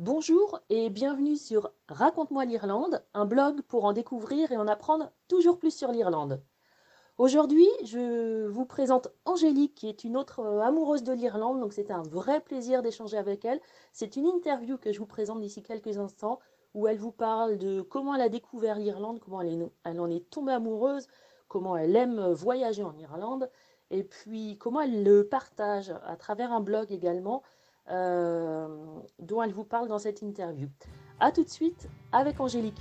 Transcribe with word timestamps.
Bonjour 0.00 0.58
et 0.70 0.90
bienvenue 0.90 1.36
sur 1.36 1.70
Raconte-moi 1.88 2.44
l'Irlande, 2.46 3.04
un 3.14 3.26
blog 3.26 3.62
pour 3.62 3.84
en 3.84 3.92
découvrir 3.92 4.50
et 4.50 4.56
en 4.56 4.66
apprendre 4.66 5.12
toujours 5.28 5.56
plus 5.56 5.70
sur 5.70 5.92
l'Irlande. 5.92 6.42
Aujourd'hui, 7.16 7.68
je 7.84 8.48
vous 8.48 8.66
présente 8.66 9.06
Angélique, 9.24 9.76
qui 9.76 9.88
est 9.88 10.02
une 10.02 10.16
autre 10.16 10.40
euh, 10.40 10.62
amoureuse 10.62 11.04
de 11.04 11.12
l'Irlande, 11.12 11.60
donc 11.60 11.72
c'est 11.72 11.92
un 11.92 12.02
vrai 12.02 12.40
plaisir 12.40 12.82
d'échanger 12.82 13.16
avec 13.16 13.44
elle. 13.44 13.60
C'est 13.92 14.16
une 14.16 14.26
interview 14.26 14.78
que 14.78 14.90
je 14.90 14.98
vous 14.98 15.06
présente 15.06 15.40
d'ici 15.40 15.62
quelques 15.62 15.96
instants, 15.96 16.40
où 16.74 16.88
elle 16.88 16.98
vous 16.98 17.12
parle 17.12 17.56
de 17.56 17.80
comment 17.80 18.16
elle 18.16 18.22
a 18.22 18.28
découvert 18.28 18.80
l'Irlande, 18.80 19.20
comment 19.20 19.42
elle, 19.42 20.00
en 20.00 20.10
est 20.10 20.28
tombée 20.28 20.54
amoureuse, 20.54 21.06
comment 21.46 21.76
elle 21.76 21.94
aime 21.94 22.32
voyager 22.32 22.82
en 22.82 22.98
Irlande, 22.98 23.48
et 23.92 24.02
puis 24.02 24.58
comment 24.58 24.80
elle 24.80 25.04
le 25.04 25.28
partage 25.28 25.94
à 26.04 26.16
travers 26.16 26.50
un 26.50 26.60
blog 26.60 26.90
également, 26.90 27.44
euh, 27.90 28.66
dont 29.18 29.42
elle 29.42 29.52
vous 29.52 29.64
parle 29.64 29.88
dans 29.88 29.98
cette 29.98 30.22
interview. 30.22 30.68
A 31.20 31.30
tout 31.30 31.44
de 31.44 31.48
suite 31.48 31.88
avec 32.12 32.40
Angélique. 32.40 32.80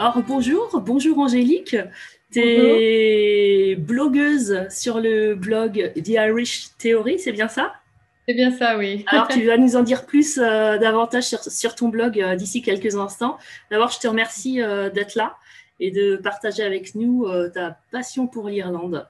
Alors 0.00 0.22
bonjour, 0.22 0.80
bonjour 0.80 1.18
Angélique. 1.18 1.76
Tu 2.30 2.40
es 2.40 3.74
blogueuse 3.74 4.68
sur 4.70 5.00
le 5.00 5.34
blog 5.34 5.92
The 5.96 6.08
Irish 6.08 6.68
Theory, 6.78 7.18
c'est 7.18 7.32
bien 7.32 7.48
ça? 7.48 7.72
C'est 8.28 8.34
bien 8.34 8.50
ça, 8.50 8.76
oui. 8.76 9.06
Alors 9.06 9.26
tu 9.28 9.46
vas 9.46 9.56
nous 9.56 9.74
en 9.74 9.82
dire 9.82 10.04
plus 10.04 10.36
euh, 10.36 10.76
davantage 10.76 11.24
sur, 11.24 11.74
ton 11.74 11.88
blog 11.88 12.20
euh, 12.20 12.36
d'ici 12.36 12.60
quelques 12.60 12.94
instants. 12.94 13.38
D'abord, 13.70 13.90
je 13.90 13.98
te 13.98 14.06
remercie 14.06 14.60
euh, 14.60 14.90
d'être 14.90 15.14
là 15.14 15.36
et 15.80 15.90
de 15.90 16.16
partager 16.16 16.62
avec 16.62 16.94
nous 16.94 17.26
ta 17.54 17.78
passion 17.90 18.26
pour 18.26 18.48
l'Irlande. 18.48 19.06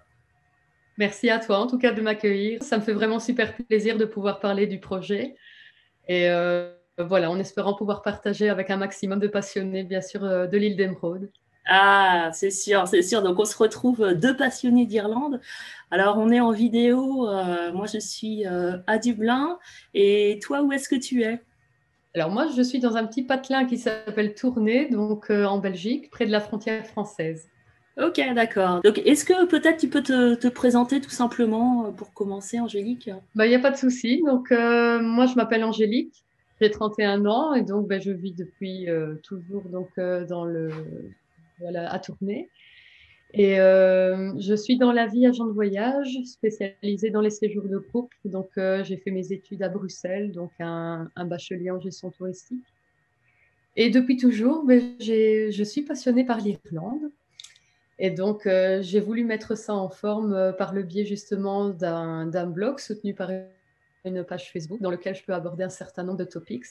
Merci 0.99 1.31
à 1.31 1.39
toi 1.39 1.59
en 1.59 1.67
tout 1.67 1.79
cas 1.79 1.93
de 1.93 2.01
m'accueillir. 2.03 2.63
Ça 2.63 2.77
me 2.77 2.83
fait 2.83 2.93
vraiment 2.93 3.19
super 3.19 3.57
plaisir 3.57 3.97
de 3.97 4.05
pouvoir 4.05 4.39
parler 4.39 4.67
du 4.67 4.79
projet. 4.79 5.35
Et 6.09 6.29
voilà, 6.99 7.31
en 7.31 7.39
espérant 7.39 7.75
pouvoir 7.75 8.03
partager 8.03 8.51
avec 8.51 8.69
un 8.69 8.77
maximum 8.77 9.19
de 9.19 9.29
passionnés, 9.29 9.83
bien 9.83 10.03
sûr, 10.03 10.21
de 10.21 10.57
l'île 10.59 10.77
d'Emeraude. 10.77 11.31
Ah, 11.69 12.31
c'est 12.33 12.51
sûr, 12.51 12.89
c'est 12.89 13.03
sûr. 13.03 13.23
Donc, 13.23 13.39
on 13.39 13.45
se 13.45 13.57
retrouve 13.57 14.03
euh, 14.03 14.15
deux 14.15 14.37
passionnés 14.37 14.87
d'Irlande. 14.87 15.41
Alors, 15.91 16.19
on 16.19 16.31
est 16.31 16.41
en 16.41 16.51
vidéo. 16.51 17.29
Euh, 17.29 17.73
moi, 17.73 17.87
je 17.87 17.99
suis 17.99 18.45
à 18.47 18.99
Dublin. 18.99 19.59
Et 19.95 20.39
toi, 20.43 20.63
où 20.63 20.73
est-ce 20.73 20.89
que 20.89 20.97
tu 20.97 21.23
es? 21.23 21.41
Alors, 22.15 22.31
moi, 22.31 22.47
je 22.57 22.63
suis 22.63 22.81
dans 22.81 22.97
un 22.97 23.07
petit 23.07 23.23
patelin 23.23 23.67
qui 23.67 23.79
s'appelle 23.79 24.35
Tournai, 24.35 24.89
donc 24.91 25.31
en 25.31 25.59
Belgique, 25.59 26.11
près 26.11 26.27
de 26.27 26.33
la 26.33 26.41
frontière 26.41 26.87
française. 26.87 27.49
Ok, 27.97 28.21
d'accord. 28.35 28.81
Donc, 28.83 28.99
est-ce 29.05 29.25
que 29.25 29.47
peut-être 29.47 29.79
tu 29.79 29.89
peux 29.89 30.03
te, 30.03 30.49
présenter 30.49 31.01
tout 31.01 31.11
simplement 31.11 31.93
pour 31.93 32.13
commencer, 32.13 32.59
Angélique? 32.59 33.11
Bah, 33.35 33.47
Il 33.47 33.51
n'y 33.51 33.55
a 33.55 33.61
pas 33.61 33.71
de 33.71 33.77
souci. 33.77 34.23
Donc, 34.27 34.51
moi, 34.51 35.27
je 35.27 35.35
m'appelle 35.37 35.65
Angélique. 35.65 36.25
J'ai 36.61 36.71
31 36.71 37.25
ans 37.27 37.55
et 37.55 37.63
donc 37.63 37.87
ben, 37.87 38.01
je 38.01 38.11
vis 38.11 38.33
depuis 38.33 38.89
euh, 38.91 39.15
toujours 39.23 39.63
donc 39.69 39.91
euh, 39.99 40.27
dans 40.27 40.45
le 40.45 40.71
à 41.75 41.99
Tournai. 41.99 42.49
Et 43.35 43.61
euh, 43.61 44.33
je 44.39 44.55
suis 44.55 44.79
dans 44.79 44.91
la 44.91 45.07
vie 45.07 45.27
agent 45.27 45.45
de 45.45 45.53
voyage, 45.53 46.19
spécialisée 46.25 47.11
dans 47.11 47.21
les 47.21 47.31
séjours 47.31 47.69
de 47.69 47.79
groupe. 47.79 48.13
Donc 48.25 48.51
j'ai 48.57 48.97
fait 48.97 49.11
mes 49.11 49.33
études 49.33 49.63
à 49.63 49.69
Bruxelles, 49.69 50.33
donc 50.33 50.53
un, 50.61 51.11
bachelier 51.27 51.71
en 51.71 51.81
gestion 51.81 52.11
touristique. 52.11 52.65
Et 53.77 53.91
depuis 53.91 54.17
toujours, 54.17 54.65
ben, 54.65 54.97
je 54.99 55.63
suis 55.65 55.83
passionnée 55.83 56.25
par 56.25 56.39
l'Irlande. 56.39 57.11
Et 58.01 58.11
donc, 58.11 58.49
j'ai 58.81 59.01
voulu 59.01 59.25
mettre 59.25 59.57
ça 59.57 59.75
en 59.75 59.91
forme 59.91 60.55
par 60.57 60.73
le 60.73 60.83
biais 60.83 61.05
justement 61.05 61.69
d'un 61.69 62.47
blog 62.47 62.79
soutenu 62.79 63.15
par 63.15 63.31
une 64.05 64.25
page 64.25 64.51
Facebook 64.51 64.81
dans 64.81 64.91
laquelle 64.91 65.15
je 65.15 65.25
peux 65.25 65.35
aborder 65.35 65.65
un 65.65 65.69
certain 65.69 66.03
nombre 66.03 66.19
de 66.19 66.25
topics 66.25 66.65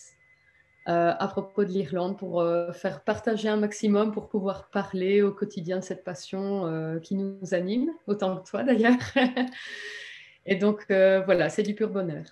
euh, 0.88 1.14
à 1.20 1.28
propos 1.28 1.66
de 1.66 1.70
l'Irlande 1.70 2.18
pour 2.18 2.40
euh, 2.40 2.72
faire 2.72 3.02
partager 3.02 3.50
un 3.50 3.58
maximum, 3.58 4.14
pour 4.14 4.30
pouvoir 4.30 4.70
parler 4.70 5.22
au 5.22 5.34
quotidien 5.34 5.80
de 5.80 5.84
cette 5.84 6.06
passion 6.06 6.66
euh, 6.66 6.98
qui 7.00 7.16
nous 7.16 7.54
anime, 7.54 7.92
autant 8.08 8.38
que 8.38 8.50
toi 8.50 8.64
d'ailleurs. 8.64 8.96
Et 10.46 10.56
donc 10.56 10.86
voilà, 10.88 11.50
c'est 11.50 11.64
du 11.64 11.76
pur 11.76 11.90
bonheur. 11.90 12.24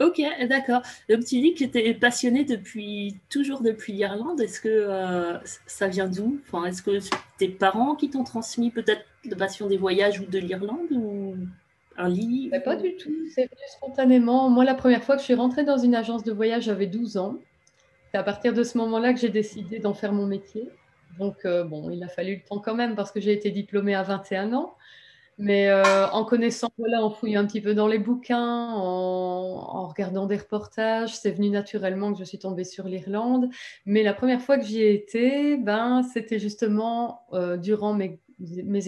Ok, 0.00 0.20
d'accord. 0.48 0.82
Donc 1.08 1.24
tu 1.24 1.40
dis 1.40 1.54
que 1.54 1.64
tu 1.64 1.78
es 1.78 1.94
passionné 1.94 2.44
depuis 2.44 3.16
toujours 3.30 3.62
depuis 3.62 3.92
l'Irlande. 3.92 4.40
Est-ce 4.40 4.60
que 4.60 4.88
ça 5.66 5.86
vient 5.86 6.08
d'où? 6.08 6.40
Enfin, 6.48 6.64
Est-ce 6.64 6.82
que 6.82 6.98
c'est 6.98 7.14
tes 7.38 7.48
parents 7.48 7.94
qui 7.94 8.10
t'ont 8.10 8.24
transmis 8.24 8.72
peut-être 8.72 9.04
la 9.24 9.36
passion 9.36 9.68
des 9.68 9.76
voyages 9.76 10.18
ou 10.18 10.26
de 10.26 10.38
l'Irlande 10.40 10.90
ou 10.90 11.36
un 11.96 12.08
livre 12.08 12.58
Pas 12.64 12.74
du 12.74 12.96
tout, 12.96 13.14
c'est 13.32 13.44
venu 13.44 13.62
spontanément. 13.68 14.50
Moi, 14.50 14.64
la 14.64 14.74
première 14.74 15.04
fois 15.04 15.14
que 15.14 15.20
je 15.20 15.26
suis 15.26 15.34
rentrée 15.34 15.62
dans 15.62 15.78
une 15.78 15.94
agence 15.94 16.24
de 16.24 16.32
voyage, 16.32 16.64
j'avais 16.64 16.86
12 16.86 17.18
ans. 17.18 17.38
C'est 18.10 18.18
à 18.18 18.22
partir 18.22 18.54
de 18.54 18.62
ce 18.62 18.78
moment-là 18.78 19.12
que 19.12 19.20
j'ai 19.20 19.28
décidé 19.28 19.78
d'en 19.78 19.94
faire 19.94 20.12
mon 20.12 20.26
métier. 20.26 20.68
Donc, 21.18 21.44
euh, 21.44 21.64
bon, 21.64 21.90
il 21.90 22.02
a 22.02 22.08
fallu 22.08 22.36
le 22.36 22.42
temps 22.42 22.58
quand 22.58 22.74
même 22.74 22.94
parce 22.94 23.12
que 23.12 23.20
j'ai 23.20 23.32
été 23.32 23.50
diplômée 23.50 23.94
à 23.94 24.02
21 24.02 24.52
ans. 24.54 24.76
Mais 25.36 25.68
euh, 25.68 26.08
en 26.08 26.24
connaissant, 26.24 26.68
voilà, 26.78 27.04
en 27.04 27.10
fouillant 27.10 27.42
un 27.42 27.46
petit 27.46 27.60
peu 27.60 27.74
dans 27.74 27.86
les 27.86 27.98
bouquins, 27.98 28.72
en, 28.72 29.86
regardant 29.86 30.26
des 30.26 30.36
reportages, 30.36 31.16
c'est 31.16 31.30
venu 31.30 31.48
naturellement 31.50 32.12
que 32.12 32.18
je 32.18 32.24
suis 32.24 32.38
tombée 32.38 32.64
sur 32.64 32.88
l'Irlande. 32.88 33.48
Mais 33.86 34.02
la 34.02 34.14
première 34.14 34.40
fois 34.40 34.58
que 34.58 34.64
j'y 34.64 34.82
ai 34.82 34.94
été, 34.94 35.56
ben, 35.56 36.02
c'était 36.02 36.40
justement 36.40 37.22
euh, 37.34 37.56
durant 37.56 37.94
mes, 37.94 38.18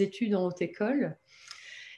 études 0.01 0.35
en 0.35 0.45
haute 0.45 0.61
école. 0.61 1.15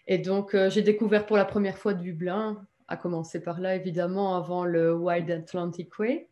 Et 0.06 0.18
donc, 0.18 0.56
j'ai 0.70 0.82
découvert 0.82 1.26
pour 1.26 1.38
la 1.38 1.46
première 1.46 1.78
fois 1.78 1.94
Dublin, 1.94 2.62
à 2.90 2.98
commencer 2.98 3.42
par 3.42 3.62
là, 3.62 3.76
évidemment, 3.76 4.36
avant 4.36 4.66
le 4.66 4.94
Wild 4.94 5.32
Atlantic 5.32 5.98
Way. 5.98 6.28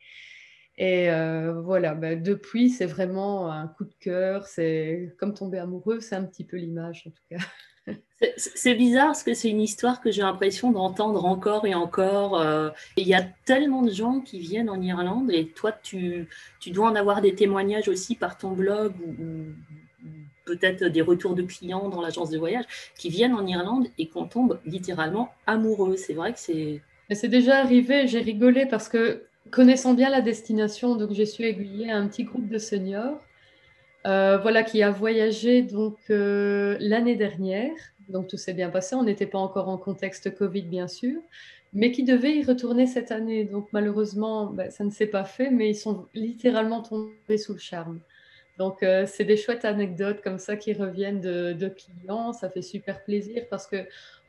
Et 0.77 1.11
euh, 1.11 1.61
voilà, 1.61 1.93
ben, 1.93 2.21
depuis, 2.21 2.69
c'est 2.69 2.85
vraiment 2.85 3.51
un 3.51 3.67
coup 3.67 3.85
de 3.85 3.93
cœur. 3.99 4.47
C'est 4.47 5.13
comme 5.19 5.33
tomber 5.33 5.59
amoureux, 5.59 5.99
c'est 5.99 6.15
un 6.15 6.23
petit 6.23 6.43
peu 6.43 6.57
l'image, 6.57 7.03
en 7.07 7.11
tout 7.11 7.23
cas. 7.29 7.45
C'est 8.37 8.75
bizarre 8.75 9.07
parce 9.07 9.23
que 9.23 9.33
c'est 9.33 9.49
une 9.49 9.61
histoire 9.61 9.99
que 9.99 10.11
j'ai 10.11 10.21
l'impression 10.21 10.71
d'entendre 10.71 11.25
encore 11.25 11.65
et 11.65 11.73
encore. 11.73 12.39
Euh, 12.39 12.69
il 12.95 13.07
y 13.07 13.15
a 13.15 13.23
tellement 13.45 13.81
de 13.81 13.91
gens 13.91 14.21
qui 14.21 14.39
viennent 14.39 14.69
en 14.69 14.79
Irlande 14.79 15.31
et 15.31 15.47
toi, 15.47 15.71
tu, 15.71 16.29
tu 16.59 16.69
dois 16.69 16.91
en 16.91 16.95
avoir 16.95 17.21
des 17.21 17.33
témoignages 17.33 17.87
aussi 17.87 18.15
par 18.15 18.37
ton 18.37 18.51
blog 18.51 18.93
ou, 19.01 19.47
peut-être 20.45 20.85
des 20.85 21.01
retours 21.01 21.33
de 21.33 21.43
clients 21.43 21.89
dans 21.89 22.01
l'agence 22.01 22.29
de 22.29 22.37
voyage 22.37 22.65
qui 22.97 23.09
viennent 23.09 23.33
en 23.33 23.45
Irlande 23.45 23.87
et 23.97 24.09
qu'on 24.09 24.25
tombe 24.25 24.59
littéralement 24.65 25.33
amoureux. 25.47 25.95
C'est 25.97 26.13
vrai 26.13 26.33
que 26.33 26.39
c'est. 26.39 26.81
C'est 27.11 27.27
déjà 27.27 27.57
arrivé, 27.59 28.07
j'ai 28.07 28.21
rigolé 28.21 28.65
parce 28.65 28.87
que 28.87 29.25
connaissant 29.51 29.94
bien 29.94 30.09
la 30.09 30.22
destination, 30.22 30.95
donc 30.95 31.12
j'ai 31.12 31.25
su 31.25 31.44
aiguiller 31.44 31.91
un 31.91 32.07
petit 32.07 32.23
groupe 32.23 32.47
de 32.47 32.57
seniors, 32.57 33.19
euh, 34.07 34.38
voilà, 34.38 34.63
qui 34.63 34.81
a 34.81 34.89
voyagé 34.89 35.62
donc 35.62 35.97
euh, 36.09 36.78
l'année 36.79 37.16
dernière. 37.16 37.73
Donc 38.09 38.28
tout 38.28 38.38
s'est 38.38 38.53
bien 38.53 38.69
passé. 38.69 38.95
On 38.95 39.03
n'était 39.03 39.28
pas 39.28 39.38
encore 39.38 39.69
en 39.69 39.78
contexte 39.78 40.35
Covid, 40.35 40.63
bien 40.63 40.88
sûr, 40.88 41.22
mais 41.73 41.91
qui 41.91 42.03
devait 42.03 42.38
y 42.38 42.44
retourner 42.44 42.88
cette 42.88 43.11
année. 43.11 43.44
Donc 43.44 43.67
malheureusement, 43.72 44.47
ben, 44.47 44.72
ça 44.72 44.84
ne 44.84 44.90
s'est 44.90 45.07
pas 45.07 45.23
fait, 45.23 45.50
mais 45.51 45.69
ils 45.69 45.75
sont 45.75 46.07
littéralement 46.13 46.81
tombés 46.81 47.38
sous 47.38 47.53
le 47.53 47.59
charme. 47.59 48.00
Donc, 48.57 48.84
euh, 48.84 49.06
c'est 49.07 49.23
des 49.23 49.38
chouettes 49.38 49.66
anecdotes 49.66 50.22
comme 50.22 50.38
ça 50.38 50.56
qui 50.56 50.73
reviennent 50.73 51.22
de, 51.22 51.67
clients. 51.69 52.34
Ça 52.34 52.50
fait 52.50 52.62
super 52.62 53.03
plaisir 53.03 53.44
parce 53.50 53.67
que 53.67 53.78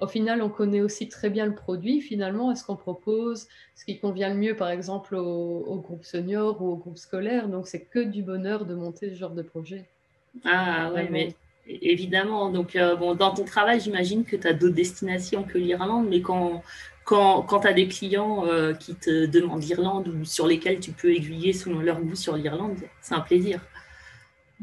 au 0.00 0.06
final, 0.06 0.42
on 0.42 0.48
connaît 0.48 0.80
aussi 0.80 1.08
très 1.08 1.30
bien 1.30 1.46
le 1.46 1.54
produit. 1.54 2.00
Finalement, 2.00 2.50
est-ce 2.50 2.64
qu'on 2.64 2.76
propose 2.76 3.46
ce 3.74 3.84
qui 3.84 3.98
convient 3.98 4.30
le 4.30 4.36
mieux, 4.36 4.56
par 4.56 4.70
exemple, 4.70 5.16
au, 5.16 5.76
groupe 5.84 6.04
senior 6.04 6.60
ou 6.62 6.72
au 6.72 6.76
groupe 6.76 6.98
scolaire. 6.98 7.48
Donc, 7.48 7.68
c'est 7.68 7.80
que 7.80 8.00
du 8.00 8.22
bonheur 8.22 8.64
de 8.64 8.74
monter 8.74 9.10
ce 9.10 9.14
genre 9.14 9.30
de 9.30 9.42
projet. 9.42 9.84
Ah, 10.44 10.90
oui, 10.94 11.02
mais 11.10 11.34
évidemment. 11.66 12.50
Donc, 12.50 12.74
euh, 12.74 12.96
bon, 12.96 13.14
dans 13.14 13.32
ton 13.32 13.44
travail, 13.44 13.80
j'imagine 13.80 14.24
que 14.24 14.36
tu 14.36 14.46
as 14.46 14.52
d'autres 14.52 14.74
destinations 14.74 15.44
que 15.44 15.58
l'Irlande, 15.58 16.06
mais 16.08 16.20
quand, 16.20 16.62
quand, 17.04 17.42
quand 17.42 17.60
tu 17.60 17.68
as 17.68 17.72
des 17.72 17.86
clients 17.88 18.46
euh, 18.46 18.72
qui 18.72 18.94
te 18.94 19.26
demandent 19.26 19.62
l'Irlande 19.62 20.08
ou 20.08 20.24
sur 20.24 20.46
lesquels 20.46 20.80
tu 20.80 20.92
peux 20.92 21.12
aiguiller 21.12 21.52
selon 21.52 21.80
leur 21.80 22.00
goût 22.00 22.16
sur 22.16 22.36
l'Irlande, 22.36 22.78
c'est 23.00 23.14
un 23.14 23.20
plaisir 23.20 23.60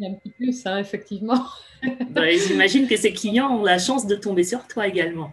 un 0.06 0.13
petit 0.13 0.30
plus, 0.30 0.66
hein, 0.66 0.78
effectivement. 0.78 1.46
Ben, 2.10 2.38
j'imagine 2.38 2.90
que 2.90 2.98
ces 2.98 3.13
clients 3.13 3.57
ont 3.57 3.63
la 3.63 3.80
chance 3.80 4.06
de 4.06 4.16
tomber 4.16 4.44
sur 4.44 4.68
toi 4.68 4.86
également. 4.86 5.31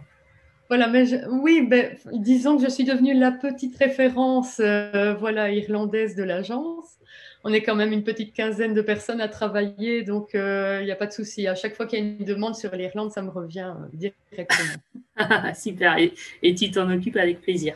Voilà, 0.69 0.87
mais 0.87 1.25
oui, 1.27 1.65
ben, 1.67 1.97
disons 2.13 2.57
que 2.57 2.63
je 2.63 2.69
suis 2.69 2.85
devenue 2.85 3.13
la 3.13 3.31
petite 3.31 3.77
référence 3.77 4.61
euh, 4.61 5.13
voilà, 5.13 5.51
irlandaise 5.51 6.15
de 6.15 6.23
l'agence. 6.23 6.97
On 7.43 7.53
est 7.53 7.61
quand 7.61 7.75
même 7.75 7.93
une 7.93 8.03
petite 8.03 8.33
quinzaine 8.33 8.73
de 8.73 8.81
personnes 8.81 9.21
à 9.21 9.29
travailler, 9.29 10.03
donc 10.03 10.31
il 10.33 10.39
euh, 10.39 10.83
n'y 10.83 10.91
a 10.91 10.95
pas 10.95 11.05
de 11.05 11.13
souci. 11.13 11.47
À 11.47 11.55
chaque 11.55 11.75
fois 11.75 11.85
qu'il 11.85 11.99
y 11.99 12.01
a 12.01 12.05
une 12.05 12.25
demande 12.25 12.55
sur 12.55 12.75
l'Irlande, 12.75 13.11
ça 13.11 13.21
me 13.21 13.29
revient 13.29 13.73
euh, 13.75 13.87
directement. 13.93 14.73
Super, 15.55 15.97
et, 15.97 16.13
et 16.43 16.55
tu 16.55 16.71
t'en 16.71 16.89
occupes 16.89 17.17
avec 17.17 17.41
plaisir. 17.41 17.75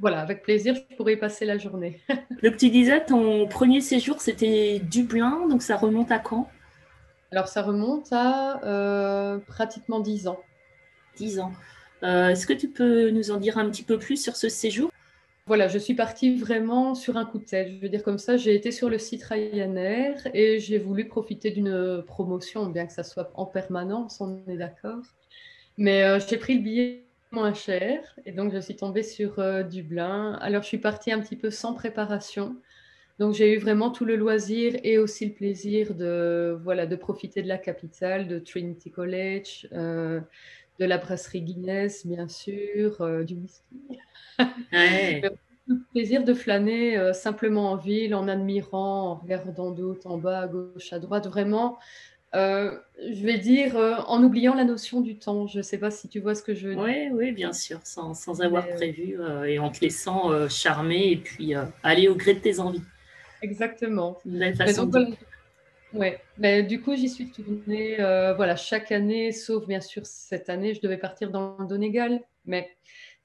Voilà, 0.00 0.20
avec 0.20 0.42
plaisir, 0.42 0.74
je 0.74 0.96
pourrais 0.96 1.12
y 1.12 1.16
passer 1.16 1.44
la 1.44 1.58
journée. 1.58 2.00
donc 2.42 2.56
tu 2.56 2.70
disais, 2.70 3.04
ton 3.04 3.46
premier 3.46 3.80
séjour, 3.80 4.20
c'était 4.20 4.80
Dublin, 4.90 5.46
donc 5.48 5.62
ça 5.62 5.76
remonte 5.76 6.10
à 6.10 6.18
quand? 6.18 6.48
Alors 7.30 7.48
ça 7.48 7.62
remonte 7.62 8.08
à 8.10 8.64
euh, 8.64 9.38
pratiquement 9.38 10.00
10 10.00 10.26
ans. 10.26 10.40
10 11.16 11.40
ans. 11.40 11.52
Euh, 12.02 12.28
est-ce 12.28 12.46
que 12.46 12.54
tu 12.54 12.68
peux 12.68 13.10
nous 13.10 13.30
en 13.30 13.36
dire 13.36 13.58
un 13.58 13.68
petit 13.70 13.82
peu 13.82 13.98
plus 13.98 14.16
sur 14.16 14.36
ce 14.36 14.48
séjour? 14.48 14.90
Voilà, 15.46 15.68
je 15.68 15.78
suis 15.78 15.94
partie 15.94 16.36
vraiment 16.36 16.94
sur 16.94 17.16
un 17.16 17.24
coup 17.24 17.38
de 17.38 17.44
tête. 17.44 17.68
Je 17.72 17.80
veux 17.80 17.88
dire 17.88 18.02
comme 18.02 18.18
ça, 18.18 18.36
j'ai 18.36 18.54
été 18.54 18.72
sur 18.72 18.88
le 18.88 18.98
site 18.98 19.24
Ryanair 19.24 20.14
et 20.32 20.60
j'ai 20.60 20.78
voulu 20.78 21.08
profiter 21.08 21.50
d'une 21.50 22.02
promotion, 22.06 22.66
bien 22.66 22.86
que 22.86 22.92
ça 22.92 23.02
soit 23.02 23.30
en 23.34 23.46
permanence, 23.46 24.20
on 24.20 24.40
est 24.48 24.56
d'accord. 24.56 25.02
Mais 25.76 26.04
euh, 26.04 26.20
j'ai 26.26 26.36
pris 26.36 26.56
le 26.56 26.62
billet 26.62 27.04
moins 27.32 27.54
cher 27.54 28.16
et 28.24 28.32
donc 28.32 28.52
je 28.52 28.58
suis 28.58 28.76
tombée 28.76 29.02
sur 29.02 29.38
euh, 29.38 29.62
Dublin. 29.62 30.32
Alors 30.40 30.62
je 30.62 30.68
suis 30.68 30.78
partie 30.78 31.12
un 31.12 31.20
petit 31.20 31.36
peu 31.36 31.50
sans 31.50 31.74
préparation. 31.74 32.56
Donc 33.18 33.34
j'ai 33.34 33.54
eu 33.54 33.58
vraiment 33.58 33.90
tout 33.90 34.04
le 34.04 34.16
loisir 34.16 34.78
et 34.82 34.98
aussi 34.98 35.26
le 35.26 35.34
plaisir 35.34 35.94
de 35.94 36.58
voilà 36.62 36.86
de 36.86 36.96
profiter 36.96 37.42
de 37.42 37.48
la 37.48 37.58
capitale, 37.58 38.28
de 38.28 38.38
Trinity 38.38 38.90
College, 38.90 39.68
euh, 39.72 40.20
de 40.78 40.84
la 40.84 40.98
brasserie 40.98 41.42
Guinness 41.42 42.06
bien 42.06 42.28
sûr, 42.28 43.24
du 43.24 43.34
whisky. 43.34 43.98
Ouais. 44.72 45.22
le 45.70 45.78
plaisir 45.92 46.24
de 46.24 46.34
flâner 46.34 46.98
euh, 46.98 47.12
simplement 47.12 47.70
en 47.70 47.76
ville, 47.76 48.14
en 48.14 48.28
admirant, 48.28 49.10
en 49.10 49.14
regardant 49.14 49.70
de 49.70 49.84
haut 49.84 49.98
en 50.04 50.18
bas, 50.18 50.40
à 50.40 50.48
gauche, 50.48 50.92
à 50.92 50.98
droite, 50.98 51.26
vraiment, 51.28 51.78
euh, 52.34 52.78
je 52.98 53.24
vais 53.24 53.38
dire, 53.38 53.76
euh, 53.76 53.96
en 54.06 54.22
oubliant 54.22 54.54
la 54.54 54.64
notion 54.64 55.00
du 55.00 55.16
temps. 55.16 55.46
Je 55.46 55.58
ne 55.58 55.62
sais 55.62 55.78
pas 55.78 55.90
si 55.90 56.08
tu 56.08 56.20
vois 56.20 56.34
ce 56.34 56.42
que 56.42 56.54
je 56.54 56.68
veux 56.68 56.74
dire. 56.74 56.84
Oui, 56.84 57.08
oui, 57.12 57.32
bien 57.32 57.52
sûr, 57.52 57.80
sans, 57.84 58.14
sans 58.14 58.40
avoir 58.40 58.66
prévu 58.68 59.18
et 59.46 59.58
en 59.58 59.70
te 59.70 59.80
laissant 59.80 60.48
charmer 60.48 61.12
et 61.12 61.16
puis 61.16 61.54
aller 61.82 62.08
au 62.08 62.14
gré 62.14 62.34
de 62.34 62.40
tes 62.40 62.60
envies. 62.60 62.82
Exactement. 63.42 64.18
Ouais, 65.92 66.20
mais 66.38 66.62
du 66.62 66.80
coup, 66.80 66.94
j'y 66.94 67.08
suis 67.08 67.30
tournée 67.30 67.96
voilà, 68.36 68.56
chaque 68.56 68.92
année, 68.92 69.32
sauf 69.32 69.66
bien 69.66 69.80
sûr 69.80 70.06
cette 70.06 70.48
année, 70.48 70.74
je 70.74 70.80
devais 70.80 70.98
partir 70.98 71.30
dans 71.30 71.56
le 71.58 71.66
Donegal, 71.66 72.20
mais 72.46 72.68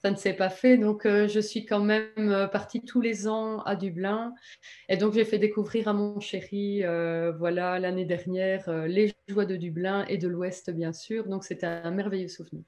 ça 0.05 0.11
ne 0.11 0.17
s'est 0.17 0.33
pas 0.33 0.49
fait. 0.49 0.77
Donc, 0.77 1.07
euh, 1.07 1.27
je 1.27 1.39
suis 1.39 1.65
quand 1.65 1.79
même 1.79 2.11
euh, 2.17 2.45
partie 2.45 2.81
tous 2.81 3.01
les 3.01 3.27
ans 3.27 3.61
à 3.61 3.75
Dublin. 3.75 4.35
Et 4.87 4.97
donc, 4.97 5.13
j'ai 5.13 5.25
fait 5.25 5.39
découvrir 5.39 5.87
à 5.87 5.93
mon 5.93 6.19
chéri, 6.19 6.83
euh, 6.83 7.31
voilà, 7.31 7.79
l'année 7.79 8.05
dernière, 8.05 8.69
les 8.85 9.15
joies 9.27 9.45
de 9.45 9.55
Dublin 9.55 10.05
et 10.07 10.19
de 10.19 10.27
l'Ouest, 10.27 10.69
bien 10.69 10.93
sûr. 10.93 11.25
Donc, 11.27 11.43
c'était 11.43 11.65
un 11.65 11.89
merveilleux 11.89 12.27
souvenir. 12.27 12.61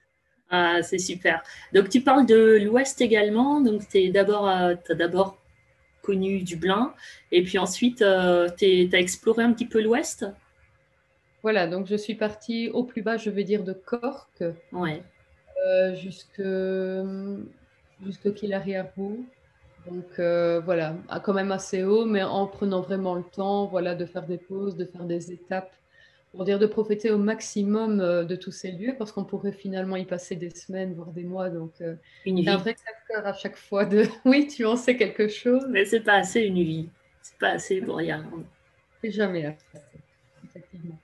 Ah, 0.49 0.81
c'est 0.81 0.97
super. 0.97 1.43
Donc, 1.75 1.89
tu 1.89 2.01
parles 2.01 2.25
de 2.25 2.57
l'Ouest 2.59 3.01
également. 3.01 3.61
Donc, 3.61 3.87
tu 3.87 4.11
as 4.17 4.95
d'abord 4.95 5.37
connu 6.01 6.41
Dublin. 6.41 6.95
Et 7.31 7.43
puis 7.43 7.59
ensuite, 7.59 7.97
tu 7.97 8.03
as 8.05 8.99
exploré 8.99 9.43
un 9.43 9.53
petit 9.53 9.67
peu 9.67 9.79
l'Ouest? 9.79 10.25
Voilà, 11.43 11.67
donc 11.67 11.85
je 11.85 11.95
suis 11.95 12.15
partie 12.15 12.69
au 12.69 12.83
plus 12.83 13.03
bas, 13.03 13.17
je 13.17 13.29
vais 13.29 13.43
dire, 13.43 13.63
de 13.63 13.73
Cork. 13.73 14.43
Ouais. 14.71 15.03
Euh, 15.67 15.95
jusque, 15.95 16.41
jusque 18.05 18.33
Kilarierbo. 18.33 19.19
Donc 19.85 20.19
euh, 20.19 20.61
voilà, 20.63 20.95
quand 21.23 21.33
même 21.33 21.51
assez 21.51 21.83
haut, 21.83 22.05
mais 22.05 22.23
en 22.23 22.45
prenant 22.47 22.81
vraiment 22.81 23.15
le 23.15 23.23
temps 23.23 23.67
voilà, 23.67 23.95
de 23.95 24.05
faire 24.05 24.25
des 24.25 24.37
pauses, 24.37 24.75
de 24.75 24.85
faire 24.85 25.03
des 25.03 25.31
étapes, 25.31 25.73
pour 26.31 26.43
dire 26.43 26.59
de 26.59 26.65
profiter 26.65 27.09
au 27.11 27.17
maximum 27.17 28.01
euh, 28.01 28.23
de 28.23 28.35
tous 28.35 28.51
ces 28.51 28.71
lieux, 28.71 28.95
parce 28.97 29.11
qu'on 29.11 29.23
pourrait 29.23 29.53
finalement 29.53 29.95
y 29.95 30.05
passer 30.05 30.35
des 30.35 30.49
semaines, 30.49 30.93
voire 30.93 31.11
des 31.11 31.23
mois. 31.23 31.49
Donc 31.49 31.71
une 32.25 32.47
un 32.47 32.57
vrai 32.57 32.75
cœur 33.09 33.25
à 33.25 33.33
chaque 33.33 33.55
fois 33.55 33.85
de 33.85 34.03
oui, 34.25 34.47
tu 34.47 34.65
en 34.65 34.75
sais 34.75 34.97
quelque 34.97 35.27
chose. 35.27 35.65
Mais 35.69 35.85
c'est 35.85 36.01
pas 36.01 36.15
assez 36.15 36.41
une 36.41 36.61
vie, 36.63 36.89
c'est 37.21 37.37
pas 37.37 37.51
assez 37.51 37.81
pour 37.81 37.95
arriver. 37.95 38.17
C'est 39.01 39.11
jamais 39.11 39.45
assez, 39.45 39.65
effectivement. 40.45 40.97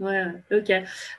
Ouais, 0.00 0.26
ok. 0.52 0.70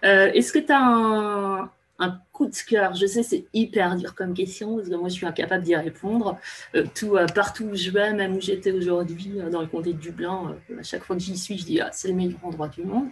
Est-ce 0.04 0.54
que 0.54 0.60
tu 0.60 0.72
as 0.72 0.80
un, 0.80 1.72
un 2.00 2.20
coup 2.32 2.48
de 2.48 2.56
cœur 2.68 2.96
Je 2.96 3.06
sais, 3.06 3.24
c'est 3.24 3.46
hyper 3.54 3.96
dur 3.96 4.16
comme 4.16 4.34
question, 4.34 4.78
parce 4.78 4.90
que 4.90 4.96
moi, 4.96 5.10
je 5.10 5.14
suis 5.14 5.26
incapable 5.26 5.64
d'y 5.64 5.76
répondre. 5.76 6.40
Euh, 6.76 6.86
tout, 6.96 7.18
euh, 7.18 7.28
partout 7.28 7.66
où 7.66 7.76
je 7.76 7.92
vais, 7.92 8.14
même 8.14 8.36
où 8.36 8.42
j'étais 8.42 8.72
aujourd'hui, 8.72 9.34
euh, 9.38 9.50
dans 9.50 9.62
le 9.62 9.68
comté 9.68 9.94
de 9.94 10.00
Dublin, 10.00 10.58
à 10.78 10.84
chaque 10.84 11.04
fois 11.04 11.16
que 11.16 11.22
j'y 11.22 11.38
suis, 11.38 11.58
je 11.58 11.66
dis 11.66 11.82
ah, 11.82 11.90
c'est 11.92 12.08
le 12.08 12.14
meilleur 12.14 12.44
endroit 12.44 12.70
du 12.70 12.84
monde. 12.84 13.10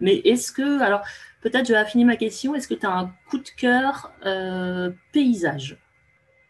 mais 0.00 0.16
est-ce 0.24 0.52
que, 0.52 0.80
alors, 0.82 1.02
peut-être 1.40 1.66
je 1.66 1.72
vais 1.72 1.78
affiner 1.78 2.04
ma 2.04 2.16
question, 2.16 2.54
est-ce 2.54 2.68
que 2.68 2.74
tu 2.74 2.86
as 2.86 2.92
un 2.92 3.12
coup 3.28 3.38
de 3.38 3.48
cœur 3.56 4.12
paysage? 5.12 5.78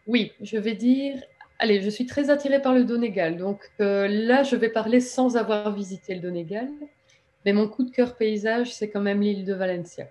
Oui, 0.05 0.33
je 0.41 0.57
vais 0.57 0.75
dire 0.75 1.21
Allez, 1.59 1.81
je 1.81 1.89
suis 1.89 2.05
très 2.05 2.29
attirée 2.29 2.61
par 2.61 2.73
le 2.73 2.83
Donegal. 2.83 3.37
Donc 3.37 3.71
là, 3.79 4.43
je 4.43 4.55
vais 4.57 4.69
parler 4.69 4.99
sans 4.99 5.37
avoir 5.37 5.73
visité 5.73 6.13
le 6.15 6.19
Donegal. 6.19 6.67
Mais 7.45 7.53
mon 7.53 7.69
coup 7.69 7.83
de 7.83 7.91
cœur 7.91 8.15
paysage, 8.15 8.73
c'est 8.73 8.89
quand 8.89 9.01
même 9.01 9.21
l'île 9.21 9.45
de 9.45 9.53
Valencia. 9.53 10.09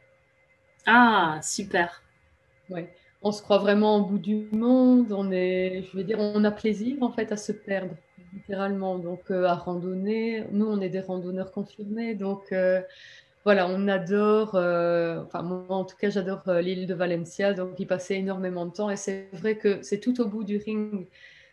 Ah, 0.87 1.41
super. 1.43 2.03
On 3.23 3.31
se 3.33 3.43
croit 3.43 3.59
vraiment 3.59 3.99
au 3.99 4.05
bout 4.05 4.19
du 4.19 4.49
monde. 4.53 5.13
On 5.13 5.31
est, 5.31 5.85
je 5.85 5.97
veux 5.97 6.05
dire, 6.05 6.19
on 6.19 6.43
a 6.45 6.51
plaisir 6.51 6.97
en 7.03 7.11
fait 7.13 7.31
à 7.33 7.37
se 7.37 7.53
perdre, 7.53 7.95
littéralement. 8.35 8.99
Donc 8.99 9.31
euh, 9.31 9.45
à 9.45 9.55
randonner. 9.55 10.45
Nous, 10.53 10.67
on 10.67 10.81
est 10.81 10.89
des 10.89 11.01
randonneurs 11.01 11.53
confirmés. 11.53 12.15
Donc 12.15 12.53
euh, 12.53 12.81
voilà, 13.45 13.69
on 13.69 13.87
adore. 13.89 14.55
Euh, 14.57 15.23
enfin, 15.25 15.43
moi 15.43 15.65
en 15.69 15.85
tout 15.85 15.97
cas, 15.97 16.11
j'adore 16.11 16.43
l'île 16.61 16.87
de 16.87 16.95
Valencia. 16.95 17.55
Donc 17.55 17.79
y 17.79 17.87
passer 17.87 18.15
énormément 18.15 18.67
de 18.67 18.73
temps. 18.73 18.91
Et 18.91 18.97
c'est 18.97 19.29
vrai 19.33 19.57
que 19.57 19.83
c'est 19.83 20.01
tout 20.01 20.21
au 20.21 20.27
bout 20.27 20.45
du 20.45 20.57
ring 20.59 21.07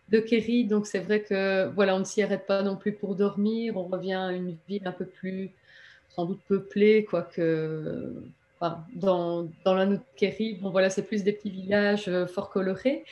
de 0.09 0.19
Kerry. 0.19 0.65
Donc 0.65 0.87
c'est 0.87 0.99
vrai 0.99 1.21
que 1.21 1.67
voilà, 1.75 1.95
on 1.95 1.99
ne 1.99 2.03
s'y 2.05 2.23
arrête 2.23 2.47
pas 2.47 2.63
non 2.63 2.75
plus 2.77 2.93
pour 2.93 3.15
dormir. 3.15 3.77
On 3.77 3.83
revient 3.83 4.13
à 4.13 4.31
une 4.31 4.57
ville 4.67 4.87
un 4.87 4.91
peu 4.91 5.05
plus 5.05 5.51
sans 6.09 6.25
doute 6.25 6.41
peuplée, 6.47 7.05
quoique 7.05 8.13
dans, 8.93 9.47
dans 9.63 9.73
la 9.73 9.87
Kerry, 10.17 10.55
bon 10.55 10.69
voilà, 10.69 10.89
c'est 10.89 11.03
plus 11.03 11.23
des 11.23 11.31
petits 11.31 11.49
villages 11.49 12.07
euh, 12.09 12.27
fort 12.27 12.49
colorés. 12.49 13.05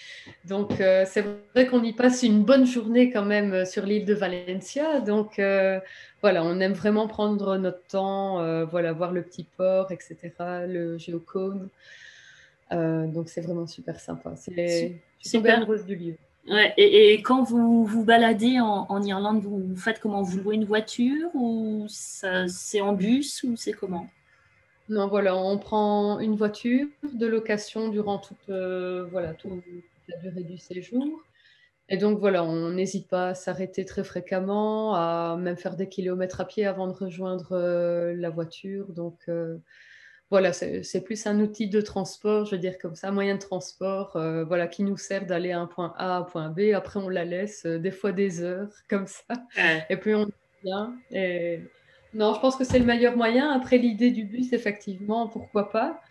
Donc 0.46 0.82
euh, 0.82 1.06
c'est 1.08 1.24
vrai 1.54 1.68
qu'on 1.68 1.84
y 1.84 1.94
passe 1.94 2.24
une 2.24 2.44
bonne 2.44 2.66
journée 2.66 3.12
quand 3.12 3.24
même 3.24 3.54
euh, 3.54 3.66
sur 3.66 3.86
l'île 3.86 4.06
de 4.06 4.14
Valencia. 4.14 5.00
Donc 5.00 5.42
voilà, 6.22 6.44
on 6.44 6.60
aime 6.60 6.74
vraiment 6.74 7.08
prendre 7.08 7.58
notre 7.58 7.84
temps, 7.88 8.66
voilà, 8.66 8.92
voir 8.92 9.12
le 9.12 9.22
petit 9.22 9.46
port, 9.58 9.92
etc., 9.92 10.32
le 10.68 10.98
géocone. 10.98 11.70
donc 12.72 13.30
c'est 13.30 13.42
vraiment 13.42 13.68
super 13.68 14.00
sympa. 14.00 14.34
C'est 14.36 15.00
super 15.20 15.62
heureuse 15.62 15.86
du 15.86 15.96
lieu. 15.96 16.16
Ouais, 16.50 16.74
et, 16.78 17.14
et, 17.14 17.22
quand 17.22 17.44
vous 17.44 17.86
vous 17.86 18.06
baladez 18.06 18.62
en, 18.62 18.86
en 18.88 19.04
Irlande, 19.04 19.42
vous, 19.42 19.76
faites 19.76 20.00
comment? 20.00 20.22
Vous 20.22 20.38
louez 20.38 20.56
une 20.56 20.64
voiture 20.64 21.30
ou 21.34 21.86
c'est 21.90 22.80
en 22.80 22.94
bus 22.94 23.44
ou 23.44 23.58
c'est 23.58 23.74
comment? 23.74 24.08
Non, 24.90 25.08
voilà, 25.08 25.36
on 25.36 25.58
prend 25.58 26.20
une 26.20 26.36
voiture 26.36 26.88
de 27.04 27.28
location 27.28 27.90
durant 27.90 28.20
toute, 28.20 28.38
euh, 28.50 29.06
voilà, 29.12 29.34
toute 29.34 29.52
la 30.08 30.18
durée 30.18 30.44
du 30.44 30.58
séjour. 30.58 31.22
Et 31.90 31.98
donc 31.98 32.20
voilà, 32.20 32.44
on 32.44 32.70
n'hésite 32.72 33.08
pas 33.08 33.30
à 33.30 33.36
s'arrêter 33.36 33.86
très 33.86 34.04
fréquemment, 34.04 34.96
à 34.96 35.38
même 35.38 35.58
faire 35.58 35.76
des 35.76 35.90
kilomètres 35.90 36.42
à 36.42 36.46
pied 36.46 36.66
avant 36.66 36.88
de 36.88 36.94
rejoindre 36.94 37.50
euh, 37.52 38.14
la 38.16 38.30
voiture. 38.30 38.88
Donc 38.94 39.20
euh, 39.28 39.58
voilà, 40.30 40.54
c'est 40.54 41.02
plus 41.04 41.28
un 41.28 41.40
outil 41.40 41.68
de 41.70 41.82
transport, 41.82 42.46
je 42.46 42.52
veux 42.52 42.62
dire 42.62 42.78
comme 42.78 42.96
ça, 42.96 43.10
un 43.10 43.12
moyen 43.12 43.36
de 43.36 43.40
transport, 43.40 44.12
voilà, 44.48 44.68
qui 44.68 44.84
nous 44.84 44.98
sert 44.98 45.26
d'aller 45.26 45.52
à 45.52 45.60
un 45.60 45.68
point 45.68 45.94
A 45.98 46.16
à 46.16 46.20
un 46.20 46.24
point 46.24 46.50
B. 46.50 46.74
Après, 46.76 47.00
on 47.00 47.08
la 47.08 47.24
laisse 47.24 47.66
des 47.66 47.92
fois 47.92 48.12
des 48.12 48.42
heures 48.42 48.74
comme 48.90 49.08
ça, 49.08 49.24
et 49.90 49.96
puis 49.98 50.16
on 50.16 50.28
vient. 50.64 50.94
Et 51.12 51.62
non, 52.18 52.34
je 52.34 52.40
pense 52.40 52.56
que 52.56 52.64
c'est 52.64 52.80
le 52.80 52.86
meilleur 52.86 53.16
moyen. 53.16 53.52
Après, 53.52 53.78
l'idée 53.78 54.10
du 54.10 54.24
bus, 54.24 54.52
effectivement, 54.52 55.28
pourquoi 55.28 55.70
pas. 55.70 56.02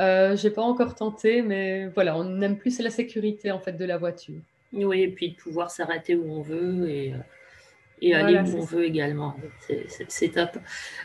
Euh, 0.00 0.36
j'ai 0.36 0.50
pas 0.50 0.60
encore 0.60 0.94
tenté, 0.94 1.40
mais 1.40 1.86
voilà, 1.86 2.18
on 2.18 2.42
aime 2.42 2.58
plus 2.58 2.78
la 2.80 2.90
sécurité 2.90 3.50
en 3.50 3.58
fait 3.58 3.72
de 3.72 3.84
la 3.86 3.96
voiture. 3.96 4.34
Oui, 4.74 5.00
et 5.00 5.08
puis 5.08 5.30
de 5.30 5.34
pouvoir 5.36 5.70
s'arrêter 5.70 6.14
où 6.14 6.30
on 6.30 6.42
veut 6.42 6.90
et, 6.90 7.14
euh, 8.02 8.14
aller 8.14 8.38
où 8.38 8.58
on 8.58 8.64
veut 8.64 8.84
également. 8.84 9.34
C'est 10.08 10.28
top. 10.28 10.58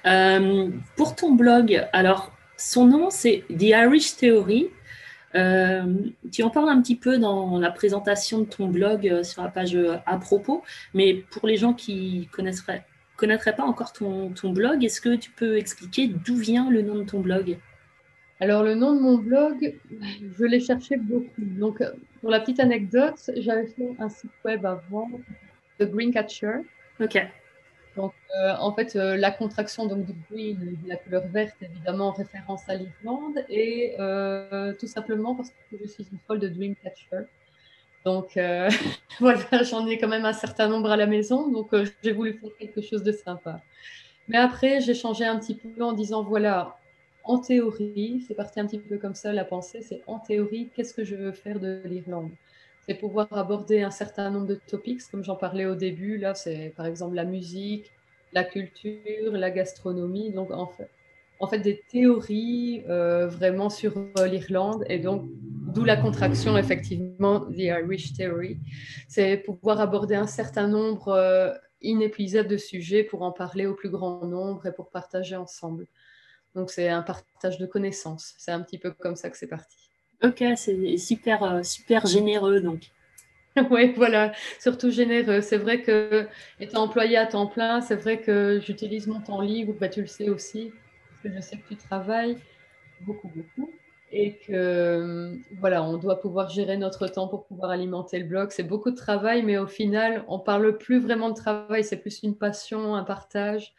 Euh, 0.06 0.70
pour 0.98 1.16
ton 1.16 1.32
blog, 1.34 1.88
alors 1.94 2.34
son 2.58 2.86
nom 2.86 3.10
c'est 3.10 3.46
The 3.48 3.64
Irish 3.64 4.18
Theory. 4.18 4.70
Euh, 5.34 5.94
tu 6.30 6.44
en 6.44 6.50
parles 6.50 6.68
un 6.68 6.82
petit 6.82 6.98
peu 6.98 7.18
dans 7.18 7.58
la 7.58 7.72
présentation 7.72 8.40
de 8.40 8.46
ton 8.46 8.68
blog 8.68 9.24
sur 9.24 9.44
la 9.44 9.48
page 9.48 9.78
à 10.06 10.18
propos, 10.18 10.62
mais 10.94 11.14
pour 11.14 11.48
les 11.48 11.56
gens 11.56 11.74
qui 11.74 12.28
connaisseraient 12.34 12.84
connaîtrais 13.22 13.56
pas 13.56 13.64
encore 13.64 13.94
ton, 13.94 14.30
ton 14.30 14.52
blog, 14.52 14.84
est-ce 14.84 15.00
que 15.00 15.16
tu 15.16 15.30
peux 15.32 15.58
expliquer 15.58 16.08
d'où 16.08 16.36
vient 16.36 16.70
le 16.70 16.82
nom 16.82 16.96
de 16.96 17.04
ton 17.04 17.20
blog? 17.22 17.58
Alors, 18.40 18.64
le 18.64 18.74
nom 18.74 18.96
de 18.96 19.00
mon 19.00 19.18
blog, 19.20 19.76
je 20.38 20.44
l'ai 20.44 20.60
cherché 20.60 20.98
beaucoup. 20.98 21.30
Donc, 21.38 21.84
pour 22.20 22.32
la 22.32 22.40
petite 22.40 22.60
anecdote, 22.60 23.30
j'avais 23.38 23.68
fait 23.68 23.92
un 24.00 24.10
site 24.10 24.32
web 24.44 24.66
avant, 24.66 25.10
The 25.80 25.84
Green 25.84 26.12
Catcher. 26.12 26.62
Ok. 27.00 27.22
Donc, 27.96 28.14
euh, 28.40 28.56
en 28.60 28.74
fait, 28.74 28.96
euh, 28.96 29.18
la 29.18 29.32
contraction 29.32 29.86
donc, 29.86 30.06
de 30.06 30.14
green, 30.30 30.78
la 30.88 30.96
couleur 30.96 31.28
verte, 31.28 31.58
évidemment, 31.62 32.08
en 32.08 32.12
référence 32.14 32.68
à 32.68 32.76
l'Irlande, 32.76 33.44
et 33.50 33.96
euh, 34.00 34.74
tout 34.74 34.88
simplement 34.88 35.36
parce 35.36 35.50
que 35.50 35.78
je 35.80 35.88
suis 35.88 36.08
une 36.12 36.20
folle 36.26 36.40
de 36.40 36.48
Dreamcatcher. 36.48 37.26
Donc 38.06 38.38
voilà, 39.20 39.64
j'en 39.64 39.86
ai 39.88 39.98
quand 39.98 40.08
même 40.08 40.26
un 40.26 40.34
certain 40.34 40.68
nombre 40.68 40.90
à 40.92 40.98
la 40.98 41.08
maison, 41.08 41.50
donc 41.50 41.74
j'ai 42.04 42.12
voulu 42.12 42.34
faire 42.34 42.50
quelque 42.58 42.82
chose 42.82 43.04
de 43.04 43.12
sympa. 43.12 43.62
Mais 44.28 44.38
après, 44.38 44.82
j'ai 44.82 44.94
changé 44.94 45.26
un 45.26 45.38
petit 45.38 45.56
peu 45.56 45.84
en 45.84 45.94
disant 45.94 46.24
voilà, 46.24 46.78
en 47.24 47.40
théorie, 47.40 48.24
c'est 48.28 48.34
parti 48.34 48.60
un 48.60 48.66
petit 48.66 48.80
peu 48.80 48.98
comme 48.98 49.16
ça 49.16 49.32
la 49.34 49.46
pensée, 49.46 49.82
c'est 49.82 50.02
en 50.08 50.20
théorie, 50.20 50.70
qu'est-ce 50.76 50.94
que 50.94 51.04
je 51.04 51.16
veux 51.16 51.32
faire 51.32 51.60
de 51.60 51.82
l'Irlande? 51.86 52.32
C'est 52.88 52.96
pouvoir 52.96 53.28
aborder 53.32 53.82
un 53.82 53.92
certain 53.92 54.32
nombre 54.32 54.48
de 54.48 54.56
topics, 54.56 55.02
comme 55.12 55.24
j'en 55.24 55.36
parlais 55.36 55.66
au 55.66 55.76
début, 55.76 56.18
là, 56.18 56.34
c'est 56.34 56.74
par 56.76 56.86
exemple 56.86 57.16
la 57.16 57.26
musique, 57.26 57.92
la 58.34 58.44
culture, 58.44 59.32
la 59.32 59.52
gastronomie, 59.52 60.32
donc 60.32 60.52
en 60.52 61.48
fait, 61.48 61.60
des 61.60 61.84
théories 61.92 62.84
euh, 62.90 63.28
vraiment 63.28 63.70
sur 63.70 63.98
euh, 64.18 64.28
l'Irlande, 64.28 64.84
et 64.90 65.00
donc 65.00 65.30
d'où 65.74 65.84
la 65.84 65.98
contraction, 65.98 66.58
effectivement, 66.58 67.42
The 67.42 67.60
Irish 67.60 68.14
Theory, 68.14 68.60
c'est 69.08 69.38
pouvoir 69.38 69.80
aborder 69.80 70.16
un 70.16 70.28
certain 70.28 70.68
nombre 70.68 71.10
euh, 71.10 71.54
inépuisable 71.82 72.50
de 72.50 72.58
sujets 72.58 73.04
pour 73.04 73.22
en 73.24 73.32
parler 73.32 73.66
au 73.66 73.74
plus 73.74 73.90
grand 73.90 74.26
nombre 74.26 74.66
et 74.66 74.74
pour 74.74 74.90
partager 74.90 75.36
ensemble. 75.36 75.88
Donc 76.56 76.70
c'est 76.70 76.90
un 76.90 77.02
partage 77.02 77.58
de 77.58 77.66
connaissances. 77.66 78.34
C'est 78.38 78.52
un 78.52 78.62
petit 78.62 78.78
peu 78.78 78.92
comme 78.92 79.16
ça 79.16 79.30
que 79.30 79.38
c'est 79.38 79.48
parti. 79.48 79.78
Ok, 80.24 80.44
c'est 80.56 80.98
super, 80.98 81.44
euh, 81.44 81.64
super 81.64 82.06
généreux 82.06 82.62
donc. 82.62 82.92
oui, 83.70 83.94
voilà, 83.96 84.32
surtout 84.60 84.92
généreux. 84.92 85.42
C'est 85.42 85.58
vrai 85.58 85.82
que 85.82 86.28
étant 86.60 86.84
employé 86.84 87.18
à 87.18 87.26
temps 87.26 87.48
plein, 87.48 87.82
c'est 87.82 87.96
vrai 87.96 88.22
que 88.22 88.62
j'utilise 88.66 89.08
mon 89.08 89.20
temps 89.20 89.42
libre, 89.42 89.74
bah, 89.80 89.90
tu 89.90 90.02
le 90.02 90.08
sais 90.08 90.30
aussi, 90.30 90.72
parce 91.10 91.22
que 91.22 91.34
je 91.34 91.42
sais 91.42 91.58
que 91.58 91.68
tu 91.68 91.76
travailles 91.76 92.38
beaucoup, 93.02 93.30
beaucoup. 93.30 93.72
Et 94.12 94.38
que 94.48 95.38
voilà, 95.60 95.84
on 95.84 95.98
doit 95.98 96.20
pouvoir 96.20 96.50
gérer 96.50 96.78
notre 96.78 97.08
temps 97.08 97.28
pour 97.28 97.46
pouvoir 97.46 97.72
alimenter 97.72 98.20
le 98.20 98.26
blog. 98.26 98.50
C'est 98.52 98.64
beaucoup 98.64 98.92
de 98.92 98.96
travail, 98.96 99.44
mais 99.44 99.58
au 99.58 99.68
final, 99.68 100.24
on 100.28 100.40
parle 100.40 100.78
plus 100.78 101.00
vraiment 101.00 101.30
de 101.30 101.36
travail, 101.36 101.84
c'est 101.84 101.98
plus 101.98 102.22
une 102.24 102.36
passion, 102.36 102.96
un 102.96 103.04
partage. 103.04 103.74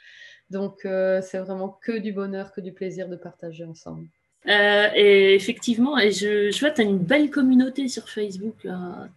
Donc, 0.50 0.84
euh, 0.84 1.20
c'est 1.22 1.38
vraiment 1.38 1.78
que 1.82 1.98
du 1.98 2.12
bonheur, 2.12 2.52
que 2.52 2.60
du 2.60 2.72
plaisir 2.72 3.08
de 3.08 3.16
partager 3.16 3.64
ensemble. 3.64 4.06
Euh, 4.48 4.88
et 4.94 5.34
effectivement, 5.34 5.98
et 5.98 6.10
je, 6.10 6.58
vois, 6.60 6.70
tu 6.70 6.80
as 6.80 6.84
une 6.84 6.98
belle 6.98 7.30
communauté 7.30 7.88
sur 7.88 8.08
Facebook. 8.08 8.66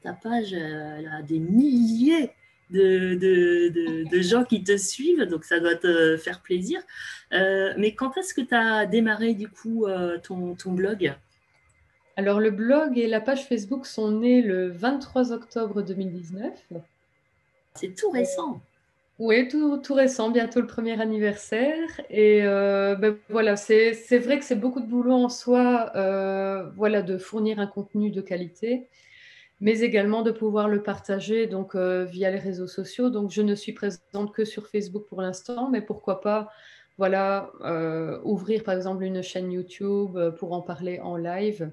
Ta 0.04 0.14
page, 0.14 0.54
elle 0.54 1.10
a 1.12 1.22
des 1.22 1.40
milliers 1.40 2.32
de, 2.70 3.16
de, 3.16 4.22
gens 4.22 4.44
qui 4.44 4.64
te 4.64 4.76
suivent, 4.78 5.24
donc 5.24 5.44
ça 5.44 5.60
doit 5.60 5.76
te 5.76 6.18
faire 6.18 6.42
plaisir. 6.42 6.82
Euh, 7.34 7.74
mais 7.78 7.94
quand 7.94 8.18
est-ce 8.18 8.34
que 8.34 8.42
tu 8.42 8.56
as 8.56 8.86
démarré 8.86 9.34
du 9.34 9.50
coup 9.50 9.86
ton, 10.24 10.56
ton, 10.56 10.72
blog? 10.74 11.14
Alors, 12.18 12.40
le 12.40 12.52
blog 12.52 12.98
et 12.98 13.08
la 13.08 13.20
page 13.20 13.46
Facebook 13.48 13.86
sont 13.86 14.12
nés 14.12 14.42
le 14.42 14.70
23 14.70 15.32
octobre 15.34 15.82
2019. 15.82 16.54
C'est 17.76 17.94
tout 17.94 18.10
récent. 18.10 18.62
Oui, 19.18 19.48
tout, 19.48 19.78
tout, 19.78 19.94
récent, 19.94 20.30
bientôt 20.30 20.60
le 20.60 20.68
premier 20.68 21.00
anniversaire. 21.00 22.02
Et 22.10 22.44
euh, 22.44 22.96
ben, 22.96 23.18
voilà, 23.30 23.56
c'est 23.56 23.94
vrai 24.18 24.40
que 24.40 24.46
c'est 24.46 24.56
beaucoup 24.56 24.82
de 24.82 24.88
boulot 24.88 25.14
en 25.14 25.30
soi, 25.30 25.92
euh, 25.96 26.70
voilà, 26.76 27.02
de 27.02 27.18
fournir 27.18 27.60
un 27.60 27.68
contenu 27.68 28.12
de 28.12 28.20
qualité, 28.20 28.88
mais 29.62 29.80
également 29.82 30.22
de 30.22 30.32
pouvoir 30.32 30.68
le 30.68 30.84
partager 30.84 31.48
donc 31.48 31.76
euh, 31.76 32.06
via 32.06 32.30
les 32.32 32.40
réseaux 32.40 32.68
sociaux. 32.68 33.10
Donc 33.10 33.32
je 33.32 33.42
ne 33.42 33.56
suis 33.56 33.74
présente 33.74 34.34
que 34.34 34.46
sur 34.46 34.68
Facebook 34.68 35.06
pour 35.08 35.22
l'instant, 35.22 35.70
mais 35.70 35.82
pourquoi 35.82 36.22
pas, 36.22 36.50
voilà, 36.98 37.52
ouvrir 38.24 38.64
par 38.64 38.74
exemple 38.74 39.04
une 39.04 39.22
chaîne 39.22 39.52
YouTube 39.52 40.18
pour 40.38 40.54
en 40.54 40.62
parler 40.62 41.00
en 41.02 41.18
live, 41.18 41.70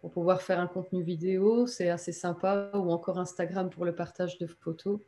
pour 0.00 0.10
pouvoir 0.10 0.42
faire 0.42 0.58
un 0.58 0.66
contenu 0.66 1.02
vidéo, 1.02 1.66
c'est 1.66 1.90
assez 1.90 2.12
sympa, 2.12 2.70
ou 2.74 2.90
encore 2.90 3.18
Instagram 3.18 3.70
pour 3.70 3.84
le 3.84 3.94
partage 3.94 4.38
de 4.38 4.46
photos. 4.46 4.98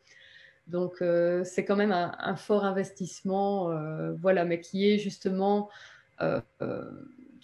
Donc, 0.66 1.02
euh, 1.02 1.44
c'est 1.44 1.64
quand 1.64 1.76
même 1.76 1.92
un, 1.92 2.36
fort 2.36 2.64
investissement, 2.64 3.70
euh, 3.70 4.12
voilà, 4.14 4.44
mais 4.44 4.60
qui 4.60 4.90
est 4.90 4.98
justement, 4.98 5.68
euh, 6.22 6.40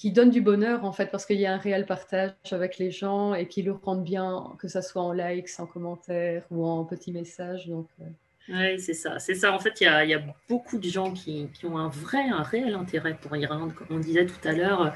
qui 0.01 0.13
donne 0.13 0.31
du 0.31 0.41
bonheur 0.41 0.87
en 0.87 0.93
fait, 0.93 1.11
parce 1.11 1.27
qu'il 1.27 1.39
y 1.39 1.45
a 1.45 1.53
un 1.53 1.59
réel 1.59 1.85
partage 1.85 2.33
avec 2.53 2.79
les 2.79 2.91
gens 2.91 3.35
et 3.35 3.47
qui 3.47 3.61
le 3.61 3.73
rendent 3.73 4.03
bien, 4.03 4.57
que 4.59 4.67
ce 4.67 4.81
soit 4.81 5.03
en 5.03 5.13
likes, 5.13 5.51
en 5.59 5.67
commentaires 5.67 6.43
ou 6.51 6.65
en 6.65 6.87
petits 6.87 7.13
messages. 7.13 7.69
Donc, 7.69 7.87
oui, 8.49 8.81
c'est 8.81 8.95
ça. 8.95 9.19
C'est 9.19 9.35
ça. 9.35 9.53
En 9.53 9.59
fait, 9.59 9.79
il 9.83 9.85
y 9.85 10.15
a, 10.15 10.23
beaucoup 10.49 10.79
de 10.79 10.89
gens 10.89 11.13
qui, 11.13 11.49
qui, 11.53 11.67
ont 11.67 11.77
un 11.77 11.91
vrai, 11.91 12.31
un 12.31 12.43
réel 12.43 12.73
intérêt 12.77 13.15
pour 13.21 13.35
l'Irlande, 13.35 13.75
comme 13.75 13.89
on 13.91 13.99
disait 13.99 14.25
tout 14.25 14.49
à 14.49 14.53
l'heure, 14.53 14.95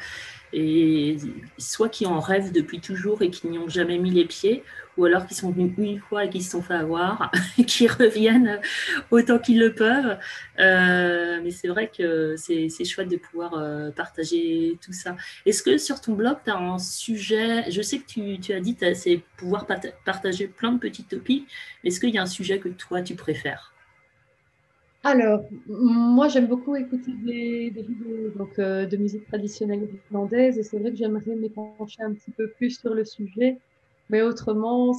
et 0.55 1.17
soit 1.59 1.89
qui 1.89 2.07
en 2.07 2.21
rêvent 2.21 2.53
depuis 2.53 2.81
toujours 2.81 3.23
et 3.23 3.31
qui 3.31 3.49
n'y 3.49 3.59
ont 3.59 3.69
jamais 3.69 3.99
mis 3.99 4.11
les 4.11 4.25
pieds, 4.25 4.63
ou 4.97 5.05
alors 5.05 5.27
qui 5.27 5.35
sont 5.35 5.51
venus 5.51 5.73
une 5.77 5.99
fois 5.99 6.25
et 6.25 6.31
qui 6.31 6.41
se 6.41 6.53
sont 6.53 6.63
fait 6.63 6.75
avoir, 6.75 7.33
qui 7.67 7.89
reviennent 7.89 8.61
autant 9.11 9.39
qu'ils 9.39 9.59
le 9.59 9.75
peuvent. 9.75 10.17
Euh, 10.61 11.41
mais 11.43 11.51
c'est 11.51 11.69
vrai 11.69 11.91
que 11.97 12.37
c'est 12.37 12.85
chouette 12.85 13.09
de 13.09 13.17
pouvoir 13.17 13.55
euh, 13.55 13.91
partager 13.91 14.79
tout 14.81 14.93
ça. 14.93 15.17
Est-ce 15.45 15.63
que 15.63 15.77
sur 15.79 16.01
ton 16.01 16.13
blog, 16.13 16.37
tu 16.45 16.51
as 16.51 16.57
un 16.57 16.79
sujet, 16.79 17.71
je 17.71 17.83
sais 17.83 17.99
que 17.99 18.07
tu, 18.07 18.53
as 18.53 18.61
dit 18.61 18.77
que 18.77 18.95
c'est 18.95 19.23
pouvoir 19.37 19.67
partager 20.05 20.47
plein 20.47 20.73
de 20.73 20.79
petits 20.79 21.05
topics, 21.05 21.49
est-ce 21.83 21.99
qu'il 21.99 22.11
y 22.11 22.19
a 22.19 22.23
un 22.23 22.27
sujet 22.27 22.59
que 22.59 22.69
toi 22.69 23.03
tu 23.03 23.17
préfères? 23.17 23.74
Alors, 25.05 25.45
moi, 25.67 26.29
j'aime 26.29 26.47
beaucoup 26.47 26.75
écouter 26.77 27.13
des, 27.23 27.71
vidéos 27.71 28.31
donc, 28.37 28.59
euh, 28.59 28.87
de 28.87 28.97
musique 28.97 29.27
traditionnelle 29.27 29.87
irlandaise 30.11 30.59
et 30.59 30.63
c'est 30.63 30.79
vrai 30.79 30.91
que 30.91 30.97
j'aimerais 30.97 31.37
m'épancher 31.37 32.03
un 32.03 32.15
petit 32.15 32.31
peu 32.31 32.51
plus 32.53 32.79
sur 32.81 32.95
le 32.95 33.05
sujet. 33.05 33.59
Mais 34.09 34.23
autrement, 34.23 34.95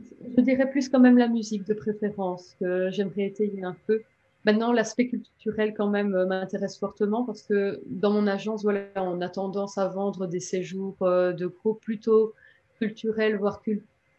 je 0.00 0.42
dirais 0.42 0.68
plus 0.68 0.88
quand 0.88 1.00
même 1.00 1.16
la 1.16 1.28
musique 1.28 1.64
de 1.64 1.74
préférence 1.74 2.56
que 2.60 2.90
j'aimerais 2.90 3.26
étayer 3.26 3.62
un 3.62 3.76
peu. 3.86 4.02
Maintenant, 4.44 4.72
l'aspect 4.72 5.08
culturel 5.08 5.74
quand 5.74 5.88
même 5.88 6.14
euh, 6.14 6.26
m'intéresse 6.26 6.78
fortement 6.78 7.24
parce 7.24 7.42
que 7.42 7.80
dans 7.86 8.12
mon 8.12 8.26
agence, 8.26 8.62
voilà, 8.62 8.88
on 8.96 9.20
a 9.20 9.28
tendance 9.28 9.78
à 9.78 9.88
vendre 9.88 10.26
des 10.26 10.40
séjours 10.40 10.96
euh, 11.02 11.32
de 11.32 11.46
groupe 11.46 11.80
plutôt 11.80 12.34
culturels, 12.78 13.38
voire 13.38 13.62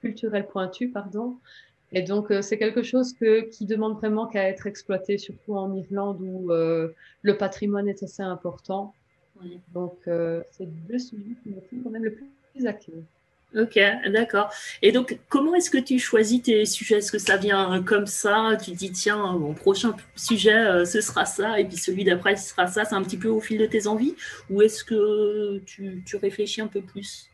culturels 0.01 0.47
pointus, 0.47 0.91
pardon. 0.91 1.37
Et 1.95 2.01
donc, 2.01 2.29
euh, 2.29 2.41
c'est 2.41 2.57
quelque 2.57 2.83
chose 2.83 3.13
que, 3.13 3.49
qui 3.49 3.65
demande 3.65 3.95
vraiment 3.95 4.27
qu'à 4.27 4.49
être 4.49 4.67
exploité, 4.67 5.17
surtout 5.17 5.55
en 5.55 5.73
Irlande 5.73 6.17
où 6.19 6.51
euh, 6.51 6.89
le 7.21 7.37
patrimoine 7.37 7.87
est 7.87 8.03
assez 8.03 8.21
important. 8.21 8.93
Donc, 9.73 9.97
euh, 10.07 10.41
c'est 10.51 10.67
deux 10.87 10.99
sujets 10.99 11.35
qui 11.41 11.49
me 11.49 11.61
font 11.61 11.77
quand 11.83 11.89
même 11.89 12.03
le 12.03 12.13
plus 12.13 12.67
à 12.67 12.73
cœur. 12.73 12.95
Ok, 13.57 13.79
d'accord. 14.11 14.49
Et 14.81 14.91
donc, 14.91 15.17
comment 15.29 15.55
est-ce 15.55 15.69
que 15.69 15.77
tu 15.77 15.97
choisis 15.97 16.41
tes 16.41 16.65
sujets? 16.65 16.97
Est-ce 16.97 17.13
que 17.13 17.17
ça 17.17 17.37
vient 17.37 17.81
comme 17.83 18.07
ça? 18.07 18.57
Tu 18.61 18.71
dis, 18.71 18.91
tiens, 18.91 19.31
mon 19.31 19.53
prochain 19.53 19.95
sujet, 20.17 20.85
ce 20.85 20.99
sera 20.99 21.23
ça, 21.23 21.57
et 21.61 21.63
puis 21.63 21.77
celui 21.77 22.03
d'après, 22.03 22.35
ce 22.35 22.49
sera 22.49 22.67
ça. 22.67 22.83
C'est 22.83 22.95
un 22.95 23.03
petit 23.03 23.15
peu 23.15 23.29
au 23.29 23.39
fil 23.39 23.57
de 23.57 23.65
tes 23.65 23.87
envies? 23.87 24.15
Ou 24.49 24.61
est-ce 24.61 24.83
que 24.83 25.59
tu, 25.59 26.03
tu 26.05 26.17
réfléchis 26.17 26.59
un 26.59 26.67
peu 26.67 26.81
plus? 26.81 27.29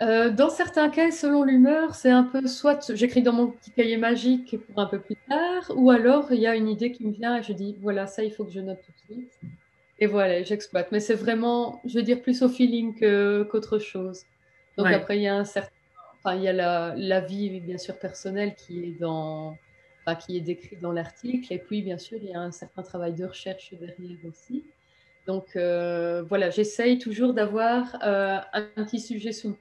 Euh, 0.00 0.30
dans 0.30 0.48
certains 0.48 0.88
cas, 0.88 1.10
selon 1.10 1.44
l'humeur, 1.44 1.94
c'est 1.94 2.10
un 2.10 2.24
peu 2.24 2.46
soit 2.46 2.92
j'écris 2.94 3.22
dans 3.22 3.32
mon 3.32 3.48
petit 3.48 3.70
cahier 3.70 3.96
magique 3.98 4.56
pour 4.66 4.80
un 4.80 4.86
peu 4.86 4.98
plus 4.98 5.16
tard, 5.28 5.70
ou 5.76 5.90
alors 5.90 6.32
il 6.32 6.40
y 6.40 6.46
a 6.46 6.56
une 6.56 6.68
idée 6.68 6.90
qui 6.92 7.06
me 7.06 7.12
vient 7.12 7.36
et 7.36 7.42
je 7.42 7.52
dis 7.52 7.76
voilà, 7.80 8.06
ça 8.06 8.24
il 8.24 8.32
faut 8.32 8.44
que 8.44 8.50
je 8.50 8.60
note 8.60 8.78
tout 8.84 8.92
de 8.92 9.14
suite. 9.14 9.40
Et 9.98 10.06
voilà, 10.06 10.42
j'exploite. 10.42 10.90
Mais 10.90 10.98
c'est 10.98 11.14
vraiment, 11.14 11.80
je 11.84 11.94
veux 11.98 12.02
dire, 12.02 12.22
plus 12.22 12.42
au 12.42 12.48
feeling 12.48 12.98
qu'autre 13.48 13.78
chose. 13.78 14.24
Donc 14.76 14.88
après, 14.88 15.18
il 15.18 15.22
y 15.22 15.28
a 15.28 15.36
un 15.36 15.44
certain. 15.44 15.70
Enfin, 16.18 16.36
il 16.36 16.42
y 16.42 16.48
a 16.48 16.52
la, 16.52 16.94
la, 16.96 17.20
vie, 17.20 17.60
bien 17.60 17.78
sûr, 17.78 17.96
personnelle 17.96 18.56
qui 18.56 18.84
est 18.84 19.00
dans. 19.00 19.56
Enfin, 20.04 20.16
qui 20.16 20.36
est 20.36 20.40
décrite 20.40 20.80
dans 20.80 20.90
l'article. 20.90 21.52
Et 21.52 21.58
puis, 21.58 21.82
bien 21.82 21.98
sûr, 21.98 22.18
il 22.20 22.30
y 22.30 22.34
a 22.34 22.40
un 22.40 22.50
certain 22.50 22.82
travail 22.82 23.12
de 23.12 23.26
recherche 23.26 23.72
derrière 23.74 24.18
aussi. 24.28 24.64
Donc, 25.28 25.54
euh, 25.54 26.24
voilà, 26.28 26.50
j'essaye 26.50 26.98
toujours 26.98 27.32
d'avoir 27.32 27.96
euh, 28.02 28.38
un 28.52 28.84
petit 28.84 28.98
sujet 28.98 29.30
sous 29.30 29.56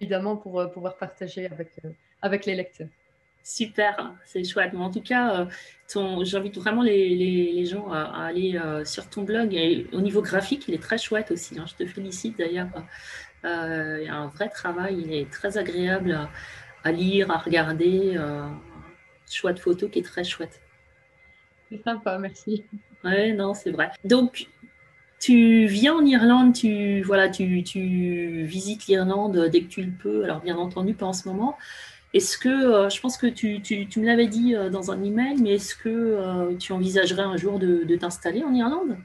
évidemment, 0.00 0.36
pour 0.36 0.60
euh, 0.60 0.66
pouvoir 0.66 0.96
partager 0.96 1.46
avec, 1.46 1.70
euh, 1.84 1.90
avec 2.22 2.46
les 2.46 2.54
lecteurs. 2.54 2.88
Super, 3.42 4.14
c'est 4.26 4.44
chouette. 4.44 4.74
en 4.74 4.90
tout 4.90 5.00
cas, 5.00 5.46
euh, 5.94 6.24
j'invite 6.24 6.56
vraiment 6.58 6.82
les, 6.82 7.14
les, 7.16 7.64
gens 7.64 7.90
à, 7.90 8.26
aller 8.26 8.60
sur 8.84 9.08
ton 9.08 9.22
blog. 9.22 9.54
Et 9.54 9.86
au 9.92 10.02
niveau 10.02 10.20
graphique, 10.20 10.68
il 10.68 10.74
est 10.74 10.82
très 10.82 10.98
chouette 10.98 11.30
aussi. 11.30 11.58
Hein. 11.58 11.64
Je 11.66 11.74
te 11.74 11.90
félicite 11.90 12.38
d'ailleurs. 12.38 12.68
il 13.42 14.04
y 14.04 14.08
a 14.08 14.14
un 14.14 14.28
vrai 14.28 14.50
travail. 14.50 15.00
Il 15.00 15.14
est 15.14 15.30
très 15.30 15.56
agréable 15.56 16.12
à, 16.12 16.30
à 16.84 16.92
lire, 16.92 17.30
à 17.30 17.38
regarder. 17.38 18.18
chouette 19.26 19.58
photo 19.58 19.88
qui 19.88 20.00
est 20.00 20.02
très 20.02 20.22
chouette. 20.22 20.60
C'est 21.70 21.82
sympa, 21.82 22.18
merci. 22.18 22.66
Oui, 23.04 23.32
non, 23.32 23.54
c'est 23.54 23.70
vrai. 23.70 23.90
Donc, 24.04 24.48
tu 25.20 25.66
viens 25.66 25.94
en 25.94 26.04
Irlande, 26.04 26.54
tu, 26.54 27.02
voilà, 27.02 27.28
tu, 27.28 27.62
visites 28.44 28.86
l'Irlande 28.86 29.48
dès 29.52 29.62
que 29.62 29.68
tu 29.68 29.82
le 29.82 29.92
peux, 29.92 30.24
alors 30.24 30.40
bien 30.40 30.56
entendu 30.56 30.94
pas 30.94 31.06
en 31.06 31.12
ce 31.12 31.28
moment. 31.28 31.56
Est-ce 32.14 32.38
que, 32.38 32.48
euh, 32.48 32.88
je 32.88 33.00
pense 33.00 33.16
que 33.18 33.26
tu, 33.26 33.60
me 33.96 34.06
l'avais 34.06 34.26
dit 34.26 34.56
euh, 34.56 34.70
dans 34.70 34.90
un 34.90 35.02
email, 35.04 35.36
mais 35.40 35.54
est-ce 35.54 35.76
que 35.76 35.88
euh, 35.88 36.56
tu 36.56 36.72
envisagerais 36.72 37.22
un 37.22 37.36
jour 37.36 37.58
de, 37.58 37.84
de 37.84 37.96
t'installer 37.96 38.42
en 38.42 38.52
Irlande? 38.52 38.96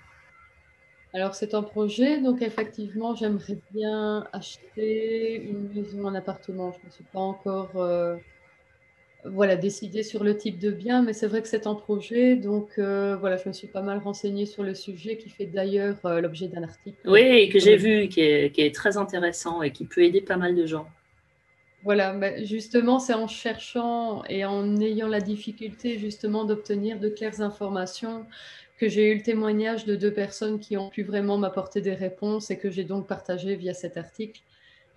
Alors, 1.13 1.35
c'est 1.35 1.53
un 1.53 1.61
projet, 1.61 2.19
donc 2.21 2.41
effectivement, 2.41 3.13
j'aimerais 3.13 3.59
bien 3.73 4.25
acheter 4.33 5.35
une 5.35 5.69
maison, 5.73 6.07
un 6.07 6.15
appartement. 6.15 6.71
Je 6.71 6.79
ne 6.79 6.85
me 6.85 6.91
suis 6.91 7.03
pas 7.03 7.19
encore 7.19 7.71
voilà, 9.31 9.55
décidée 9.55 10.03
sur 10.03 10.23
le 10.23 10.37
type 10.37 10.59
de 10.59 10.71
bien, 10.71 11.01
mais 11.01 11.13
c'est 11.13 11.27
vrai 11.27 11.41
que 11.41 11.47
c'est 11.47 11.67
un 11.67 11.75
projet, 11.75 12.35
donc 12.35 12.69
euh, 12.77 13.15
voilà, 13.15 13.37
je 13.37 13.47
me 13.47 13.53
suis 13.53 13.67
pas 13.67 13.81
mal 13.81 13.97
renseignée 13.97 14.45
sur 14.45 14.63
le 14.63 14.75
sujet, 14.75 15.17
qui 15.17 15.29
fait 15.29 15.45
d'ailleurs 15.45 15.97
euh, 16.05 16.21
l'objet 16.21 16.47
d'un 16.47 16.63
article. 16.63 16.97
Oui, 17.05 17.49
que 17.49 17.59
j'ai 17.59 17.77
vu, 17.77 18.07
qui 18.07 18.21
est, 18.21 18.51
qui 18.53 18.61
est, 18.61 18.73
très 18.73 18.97
intéressant 18.97 19.61
et 19.61 19.71
qui 19.71 19.85
peut 19.85 20.03
aider 20.03 20.21
pas 20.21 20.37
mal 20.37 20.55
de 20.55 20.65
gens. 20.65 20.87
Voilà, 21.83 22.13
mais 22.13 22.45
justement, 22.45 22.99
c'est 22.99 23.13
en 23.13 23.27
cherchant 23.27 24.23
et 24.27 24.43
en 24.43 24.75
ayant 24.77 25.07
la 25.07 25.21
difficulté 25.21 25.99
justement 25.99 26.43
d'obtenir 26.43 26.99
de 26.99 27.09
claires 27.09 27.41
informations 27.41 28.25
que 28.79 28.89
j'ai 28.89 29.11
eu 29.11 29.15
le 29.15 29.21
témoignage 29.21 29.85
de 29.85 29.95
deux 29.95 30.11
personnes 30.11 30.59
qui 30.59 30.77
ont 30.77 30.89
pu 30.89 31.03
vraiment 31.03 31.37
m'apporter 31.37 31.81
des 31.81 31.93
réponses 31.93 32.51
et 32.51 32.57
que 32.57 32.69
j'ai 32.69 32.83
donc 32.83 33.07
partagé 33.07 33.55
via 33.55 33.73
cet 33.73 33.97
article. 33.97 34.41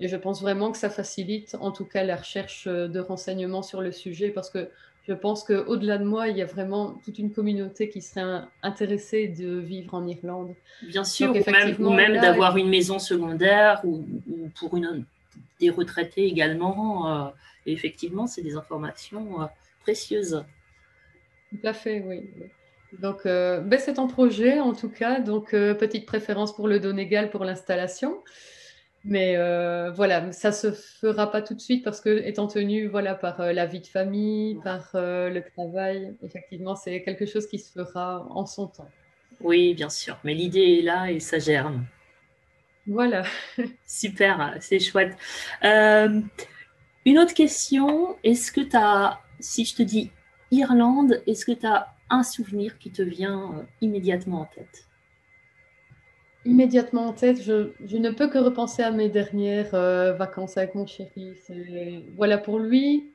Et 0.00 0.09
je 0.09 0.17
pense 0.17 0.43
vraiment 0.43 0.71
que 0.71 0.78
ça 0.78 0.90
facilite 0.90 1.57
en 1.61 1.73
tout 1.73 1.85
cas 1.85 2.05
la 2.05 2.17
recherche 2.17 2.67
euh, 2.67 2.88
de 2.88 3.00
renseignements 3.00 3.62
sur 3.62 3.81
le 3.81 3.93
sujet 3.93 4.31
parce 4.31 4.50
que 4.50 4.69
je 5.09 5.14
pense 5.14 5.43
qu'au-delà 5.43 5.97
de 5.97 6.05
moi, 6.05 6.28
il 6.28 6.37
y 6.37 6.43
a 6.43 6.45
vraiment 6.45 7.00
toute 7.02 7.19
une 7.19 7.33
communauté 7.33 7.88
qui 7.88 8.02
serait 8.02 8.43
intéressée 8.62 9.26
de 9.26 9.59
vivre 9.59 9.95
en 9.95 10.07
Irlande. 10.07 10.55
Bien 10.83 11.02
sûr, 11.02 11.35
ou 11.81 11.90
même, 11.90 12.21
d'avoir 12.21 12.59
une 12.59 12.69
maison 12.69 12.99
secondaire 12.99 13.81
ou, 13.85 14.05
pour 14.59 14.76
une, 14.76 15.07
des 15.61 15.71
retraités 15.71 16.26
également. 16.26 17.26
Euh, 17.26 17.31
effectivement, 17.64 18.26
c'est 18.26 18.43
des 18.43 18.55
informations 18.55 19.40
euh, 19.40 19.47
précieuses. 19.81 20.45
Tout 21.50 21.67
à 21.67 21.73
fait, 21.73 22.05
oui. 22.07 22.28
Donc, 23.00 23.25
euh, 23.25 23.61
ben, 23.61 23.78
c'est 23.78 23.99
en 23.99 24.09
projet 24.09 24.61
en 24.61 24.75
tout 24.75 24.90
cas. 24.90 25.21
Donc, 25.21 25.52
petite 25.52 26.05
préférence 26.05 26.55
pour 26.55 26.69
le 26.69 26.81
Donegal 26.81 27.31
pour 27.31 27.47
l'installation. 27.47 28.19
Mais 29.05 29.37
euh, 29.37 29.90
voilà, 29.90 30.33
ça 30.33 30.52
se 30.52 30.73
fera 30.73 31.31
pas 31.31 31.40
tout 31.40 31.55
de 31.55 31.61
suite 31.61 31.85
parce 31.85 32.00
que, 32.00 32.26
étant 32.26 32.47
tenu 32.47 32.88
voilà, 32.88 33.14
par 33.14 33.52
la 33.52 33.67
vie 33.67 33.81
de 33.81 33.87
famille, 33.87 34.59
par 34.62 34.90
le 34.95 35.40
travail, 35.57 36.14
effectivement, 36.23 36.75
c'est 36.76 37.02
quelque 37.02 37.25
chose 37.25 37.47
qui 37.47 37.59
se 37.59 37.73
fera 37.73 38.26
en 38.31 38.45
son 38.45 38.67
temps. 38.67 38.88
Oui, 39.40 39.75
bien 39.75 39.88
sûr. 39.88 40.19
Mais 40.25 40.35
l'idée 40.35 40.78
est 40.78 40.83
là 40.83 41.11
et 41.11 41.21
ça 41.21 41.38
germe. 41.38 41.87
Voilà. 42.87 43.23
Super, 43.87 44.57
c'est 44.61 44.81
chouette. 44.81 45.17
une 45.62 47.19
autre 47.19 47.35
question, 47.35 48.17
est-ce 48.25 48.50
que 48.50 48.61
tu 48.61 48.76
as, 48.76 49.21
si 49.38 49.64
je 49.64 49.76
te 49.76 49.83
dis 49.83 50.11
Irlande, 50.50 51.23
est-ce 51.26 51.45
que 51.45 51.52
tu 51.52 51.67
as 51.67 51.95
un 52.11 52.23
souvenir 52.23 52.78
qui 52.78 52.90
te 52.90 53.02
vient 53.02 53.52
euh, 53.55 53.62
immédiatement 53.81 54.43
en 54.43 54.45
tête? 54.47 54.88
Immédiatement 56.49 57.07
en 57.07 57.12
tête, 57.12 57.43
je, 57.43 57.97
ne 57.97 58.11
peux 58.11 58.28
que 58.28 58.38
repenser 58.38 58.83
à 58.83 58.90
mes 58.90 59.09
dernières 59.09 59.75
euh, 59.75 60.12
vacances 60.12 60.57
avec 60.57 60.75
mon 60.75 60.87
chéri. 60.87 61.35
Voilà, 62.17 62.38
pour 62.38 62.59
lui, 62.59 63.11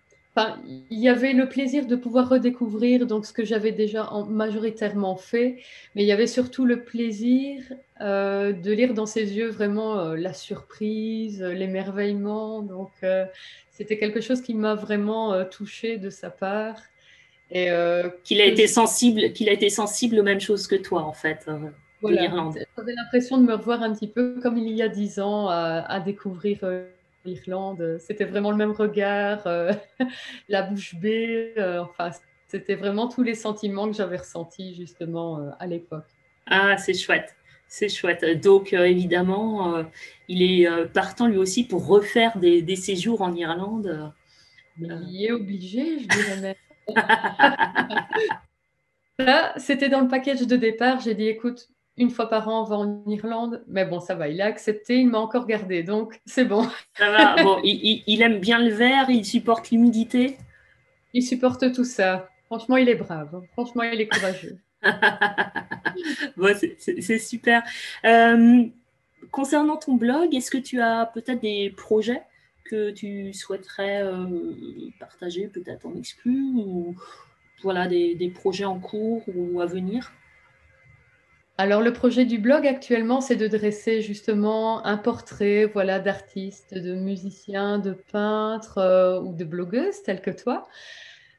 il 0.89 0.99
y 0.99 1.09
avait 1.09 1.33
le 1.33 1.49
plaisir 1.49 1.85
de 1.85 1.95
pouvoir 1.95 2.29
redécouvrir 2.29 3.05
donc 3.05 3.25
ce 3.25 3.33
que 3.33 3.43
j'avais 3.43 3.71
déjà 3.71 4.09
majoritairement 4.29 5.15
fait, 5.15 5.57
mais 5.95 6.03
il 6.03 6.07
y 6.07 6.11
avait 6.11 6.27
surtout 6.27 6.65
le 6.65 6.83
plaisir 6.83 7.61
euh, 8.01 8.53
de 8.53 8.71
lire 8.71 8.93
dans 8.93 9.05
ses 9.05 9.35
yeux 9.35 9.49
vraiment 9.49 10.13
la 10.13 10.33
surprise, 10.33 11.41
l'émerveillement. 11.41 12.61
Donc, 12.61 12.91
c'était 13.71 13.97
quelque 13.97 14.21
chose 14.21 14.41
qui 14.41 14.53
m'a 14.53 14.75
vraiment 14.75 15.43
touchée 15.45 15.97
de 15.97 16.09
sa 16.09 16.29
part. 16.29 16.77
Euh, 17.55 18.09
qu'il 18.23 18.41
a 18.41 18.45
été 18.45 18.67
sensible, 18.67 19.31
qu'il 19.33 19.47
a 19.47 19.51
été 19.51 19.69
sensible 19.69 20.17
aux 20.19 20.23
mêmes 20.23 20.39
choses 20.39 20.65
que 20.65 20.75
toi 20.75 21.03
en 21.03 21.13
fait. 21.13 21.47
Euh, 22.03 22.07
voilà. 22.27 22.51
J'avais 22.77 22.93
l'impression 22.93 23.37
de 23.37 23.43
me 23.43 23.53
revoir 23.53 23.81
un 23.81 23.93
petit 23.93 24.07
peu 24.07 24.39
comme 24.41 24.57
il 24.57 24.73
y 24.73 24.81
a 24.81 24.89
dix 24.89 25.19
ans 25.19 25.47
à, 25.49 25.99
découvrir 25.99 26.59
euh, 26.63 26.85
l'Irlande. 27.25 27.97
C'était 27.99 28.25
vraiment 28.25 28.51
le 28.51 28.57
même 28.57 28.71
regard, 28.71 29.47
la 30.49 30.61
bouche 30.63 30.95
bée. 30.95 31.53
enfin, 31.79 32.11
c'était 32.47 32.75
vraiment 32.75 33.07
tous 33.07 33.23
les 33.23 33.35
sentiments 33.35 33.87
que 33.87 33.95
j'avais 33.95 34.17
ressentis 34.17 34.75
justement 34.75 35.53
à 35.59 35.67
l'époque. 35.67 36.05
Ah, 36.47 36.77
c'est 36.77 36.93
chouette. 36.93 37.35
C'est 37.67 37.89
chouette. 37.89 38.23
Donc, 38.41 38.73
évidemment, 38.73 39.83
il 40.27 40.43
est 40.43 40.67
partant 40.93 41.27
lui 41.27 41.37
aussi 41.37 41.63
pour 41.63 41.87
refaire 41.87 42.37
des, 42.37 42.61
des 42.61 42.75
séjours 42.75 43.21
en 43.21 43.33
Irlande. 43.33 44.11
il 44.77 45.25
est 45.25 45.31
obligé, 45.31 45.99
je 45.99 46.07
dirais 46.07 46.41
même. 46.41 46.55
Là, 49.19 49.53
c'était 49.57 49.89
dans 49.89 50.01
le 50.01 50.07
package 50.07 50.41
de 50.41 50.55
départ. 50.55 50.99
J'ai 50.99 51.13
dit, 51.13 51.27
écoute, 51.27 51.69
une 51.97 52.09
fois 52.09 52.27
par 52.29 52.47
an, 52.47 52.61
on 52.61 52.65
va 52.65 52.77
en 52.77 53.03
Irlande. 53.07 53.63
Mais 53.67 53.85
bon, 53.85 53.99
ça 53.99 54.15
va, 54.15 54.27
il 54.27 54.41
a 54.41 54.45
accepté, 54.45 54.99
il 54.99 55.09
m'a 55.09 55.19
encore 55.19 55.45
gardé, 55.45 55.83
donc 55.83 56.19
c'est 56.25 56.45
bon. 56.45 56.67
Ça 56.97 57.11
va, 57.11 57.35
bon, 57.43 57.59
il, 57.63 58.21
aime 58.21 58.39
bien 58.39 58.59
le 58.59 58.71
verre, 58.71 59.09
il 59.09 59.25
supporte 59.25 59.71
l'humidité. 59.71 60.37
Il 61.13 61.23
supporte 61.23 61.71
tout 61.73 61.85
ça. 61.85 62.29
Franchement, 62.45 62.77
il 62.77 62.89
est 62.89 62.95
brave. 62.95 63.41
Franchement, 63.53 63.83
il 63.83 64.01
est 64.01 64.07
courageux. 64.07 64.57
bon, 66.37 66.55
c'est 66.77 67.19
super. 67.19 67.63
Euh, 68.05 68.65
concernant 69.31 69.77
ton 69.77 69.93
blog, 69.93 70.33
est-ce 70.33 70.51
que 70.51 70.57
tu 70.57 70.81
as 70.81 71.09
peut-être 71.13 71.41
des 71.41 71.73
projets 71.75 72.23
que 72.65 72.91
tu 72.91 73.33
souhaiterais 73.33 74.01
euh, 74.03 74.25
partager, 74.99 75.47
peut-être 75.47 75.85
en 75.85 75.95
exclu, 75.95 76.53
ou 76.55 76.95
voilà, 77.61 77.87
des, 77.87 78.31
projets 78.33 78.65
en 78.65 78.79
cours 78.79 79.23
ou 79.27 79.61
à 79.61 79.65
venir? 79.65 80.11
Alors 81.57 81.81
le 81.81 81.93
projet 81.93 82.25
du 82.25 82.39
blog 82.39 82.65
actuellement, 82.65 83.21
c'est 83.21 83.35
de 83.35 83.47
dresser 83.47 84.01
justement 84.01 84.83
un 84.85 84.97
portrait 84.97 85.65
voilà, 85.65 85.99
d'artistes, 85.99 86.73
de 86.73 86.95
musiciens, 86.95 87.77
de 87.77 87.91
peintres 88.11 88.79
euh, 88.79 89.19
ou 89.21 89.33
de 89.33 89.43
blogueuses 89.45 90.01
telles 90.03 90.21
que 90.21 90.31
toi, 90.31 90.67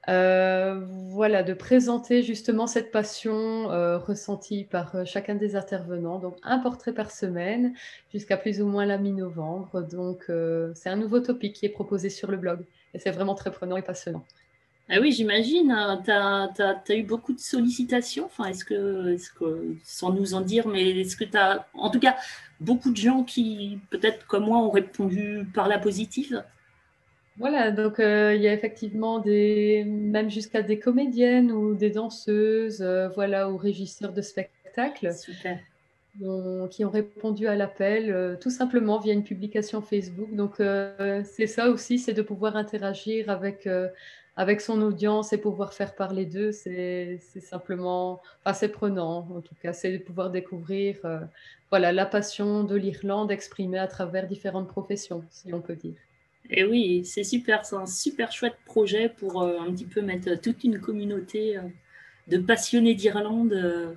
euh, 0.09 0.85
voilà, 0.87 1.43
de 1.43 1.53
présenter 1.53 2.23
justement 2.23 2.69
cette 2.69 2.93
passion 2.93 3.71
euh, 3.73 3.99
ressentie 3.99 4.65
par 4.65 5.05
chacun 5.05 5.35
des 5.35 5.57
intervenants. 5.57 6.21
Donc, 6.21 6.37
un 6.45 6.59
portrait 6.61 6.93
par 6.95 7.11
semaine 7.11 7.75
jusqu'à 8.13 8.37
plus 8.37 8.63
ou 8.63 8.67
moins 8.67 8.87
la 8.87 8.99
mi-novembre. 8.99 9.83
Donc, 9.83 10.31
c'est 10.75 10.91
un 10.91 10.97
nouveau 10.97 11.21
topic 11.21 11.55
qui 11.57 11.67
est 11.67 11.71
proposé 11.71 12.09
sur 12.09 12.31
le 12.31 12.37
blog. 12.37 12.65
Et 12.95 13.01
c'est 13.01 13.11
vraiment 13.11 13.35
très 13.35 13.51
prenant 13.51 13.77
et 13.77 13.83
passionnant. 13.83 14.25
Ah 14.89 15.01
oui, 15.01 15.13
j'imagine. 15.13 15.71
Hein. 15.71 16.03
Tu 16.05 16.11
as, 16.13 16.97
eu 16.97 17.03
beaucoup 17.03 17.33
de 17.33 17.41
sollicitations. 17.41 18.27
Enfin, 18.27 18.45
est-ce 18.47 18.65
que, 18.65 19.15
est 19.15 19.35
que, 19.35 19.77
sans 19.83 20.13
nous 20.13 20.35
en 20.35 20.43
dire, 20.43 20.69
mais 20.69 21.01
est-ce 21.01 21.17
que 21.17 21.25
tu 21.25 21.37
as, 21.37 21.67
en 21.75 21.91
tout 21.91 22.01
cas, 22.01 22.17
beaucoup 22.61 22.91
de 22.91 22.97
gens 22.97 23.25
qui, 23.25 23.79
peut-être 23.91 24.27
comme 24.27 24.45
moi, 24.45 24.59
ont 24.59 24.71
répondu 24.71 25.47
par 25.55 25.69
la 25.69 25.79
positive? 25.79 26.45
Voilà, 27.37 27.73
donc 27.73 27.99
euh, 27.99 28.33
il 28.35 28.43
y 28.43 28.49
a 28.49 28.53
effectivement 28.53 29.19
des, 29.19 29.85
même 29.85 30.31
jusqu'à 30.31 30.63
des 30.63 30.79
comédiennes 30.79 31.51
ou 31.51 31.75
des 31.75 31.91
danseuses, 31.91 32.81
euh, 32.81 33.09
voilà, 33.09 33.51
ou 33.51 33.57
régisseurs 33.57 34.13
de 34.13 34.23
spectacles 34.23 35.11
qui 36.71 36.85
ont 36.85 36.91
répondu 36.91 37.49
à 37.49 37.57
l'appel 37.57 38.13
euh, 38.13 38.37
tout 38.37 38.51
simplement 38.51 39.01
via 39.01 39.13
une 39.13 39.25
publication 39.25 39.83
Facebook. 39.83 40.33
Donc 40.33 40.63
c'est 41.25 41.49
ça 41.49 41.71
aussi, 41.71 41.99
c'est 41.99 42.13
de 42.13 42.23
pouvoir 42.23 42.57
interagir 42.57 43.29
avec, 43.31 43.69
avec 44.37 44.61
son 44.61 44.83
audience 44.83 45.33
et 45.33 45.39
pouvoir 45.39 45.73
faire 45.73 45.95
parler 45.95 46.27
d'eux. 46.27 46.53
C'est 46.53 47.19
simplement, 47.41 48.21
c'est 48.53 48.69
prenant 48.69 49.29
en 49.31 49.41
tout 49.41 49.55
cas, 49.63 49.73
c'est 49.73 49.93
de 49.93 49.99
pouvoir 49.99 50.31
découvrir 50.31 50.97
voilà, 51.71 51.93
la 51.93 52.07
passion 52.07 52.65
de 52.65 52.77
l'Irlande 52.77 53.31
exprimée 53.33 53.79
à 53.79 53.89
travers 53.89 54.27
différentes 54.27 54.69
professions, 54.69 55.25
si 55.31 55.53
on 55.53 55.61
peut 55.61 55.77
dire. 55.77 55.97
Et 56.51 56.65
oui, 56.65 57.05
c'est 57.05 57.25
super, 57.25 57.65
c'est 57.65 57.77
un 57.77 57.87
super 57.87 58.31
chouette 58.33 58.57
projet 58.67 59.09
pour 59.09 59.43
euh, 59.43 59.59
un 59.59 59.73
petit 59.73 59.87
peu 59.87 60.03
mettre 60.03 60.35
toute 60.41 60.63
une 60.65 60.79
communauté 60.79 61.57
euh, 61.57 61.63
de 62.29 62.39
passionnés 62.39 62.95
d'Irlande 62.95 63.53
euh, 63.55 63.95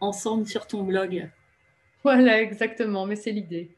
ensemble 0.00 0.46
sur 0.46 0.66
ton 0.66 0.82
blog. 0.82 1.30
Voilà, 2.02 2.42
exactement, 2.42 3.06
mais 3.06 3.16
c'est 3.16 3.32
l'idée. 3.32 3.70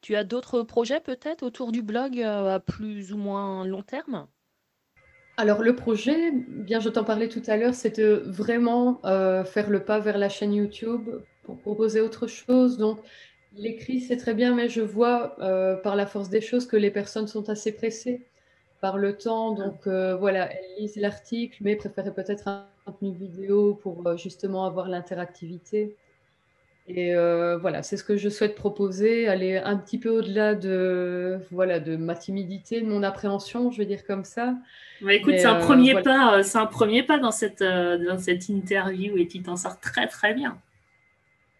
Tu 0.00 0.16
as 0.16 0.24
d'autres 0.24 0.62
projets 0.62 1.00
peut-être 1.00 1.44
autour 1.44 1.70
du 1.70 1.82
blog 1.82 2.20
à 2.20 2.60
plus 2.60 3.12
ou 3.12 3.16
moins 3.16 3.64
long 3.64 3.82
terme? 3.82 4.26
Alors 5.42 5.62
le 5.62 5.74
projet, 5.74 6.30
bien 6.32 6.80
je 6.80 6.88
t'en 6.88 7.04
parlais 7.04 7.28
tout 7.28 7.42
à 7.46 7.56
l'heure, 7.56 7.72
de 7.72 8.22
vraiment 8.26 9.00
faire 9.44 9.68
le 9.68 9.80
pas 9.84 9.98
vers 9.98 10.18
la 10.18 10.28
chaîne 10.28 10.54
YouTube 10.54 11.08
pour 11.42 11.58
proposer 11.58 12.00
autre 12.00 12.26
chose. 12.26 12.78
Donc 12.78 12.98
L'écrit, 13.56 14.00
c'est 14.00 14.16
très 14.16 14.34
bien, 14.34 14.54
mais 14.54 14.68
je 14.68 14.80
vois 14.80 15.36
euh, 15.40 15.76
par 15.76 15.94
la 15.94 16.06
force 16.06 16.30
des 16.30 16.40
choses 16.40 16.66
que 16.66 16.76
les 16.76 16.90
personnes 16.90 17.26
sont 17.26 17.50
assez 17.50 17.72
pressées 17.72 18.22
par 18.80 18.96
le 18.96 19.16
temps. 19.16 19.52
Donc 19.52 19.86
euh, 19.86 20.16
voilà, 20.16 20.50
elles 20.50 20.82
lisent 20.82 20.96
l'article, 20.96 21.58
mais 21.60 21.76
préfèrent 21.76 22.14
peut-être 22.14 22.48
un 22.48 22.66
contenu 22.86 23.12
vidéo 23.12 23.74
pour 23.74 24.06
euh, 24.06 24.16
justement 24.16 24.64
avoir 24.64 24.88
l'interactivité. 24.88 25.96
Et 26.88 27.14
voilà, 27.14 27.82
c'est 27.82 27.96
ce 27.96 28.04
que 28.04 28.16
je 28.16 28.28
souhaite 28.28 28.54
proposer, 28.54 29.28
aller 29.28 29.56
un 29.56 29.76
petit 29.76 29.98
peu 29.98 30.10
au-delà 30.10 30.54
de, 30.54 31.38
voilà, 31.50 31.80
de 31.80 31.96
ma 31.96 32.14
timidité, 32.14 32.80
de 32.80 32.86
mon 32.86 33.02
appréhension, 33.02 33.70
je 33.70 33.78
vais 33.78 33.86
dire 33.86 34.04
comme 34.04 34.24
ça. 34.24 34.54
écoute, 35.08 35.34
c'est 35.38 35.46
un 35.46 35.60
premier 35.60 36.00
pas, 36.02 36.42
c'est 36.42 36.58
un 36.58 36.66
premier 36.66 37.02
pas 37.02 37.18
dans 37.18 37.30
cette, 37.30 37.62
dans 37.62 38.18
cette 38.18 38.48
interview 38.48 39.16
et 39.16 39.26
tu 39.26 39.42
t'en 39.42 39.56
sors 39.56 39.78
très 39.80 40.06
très 40.06 40.34
bien. 40.34 40.58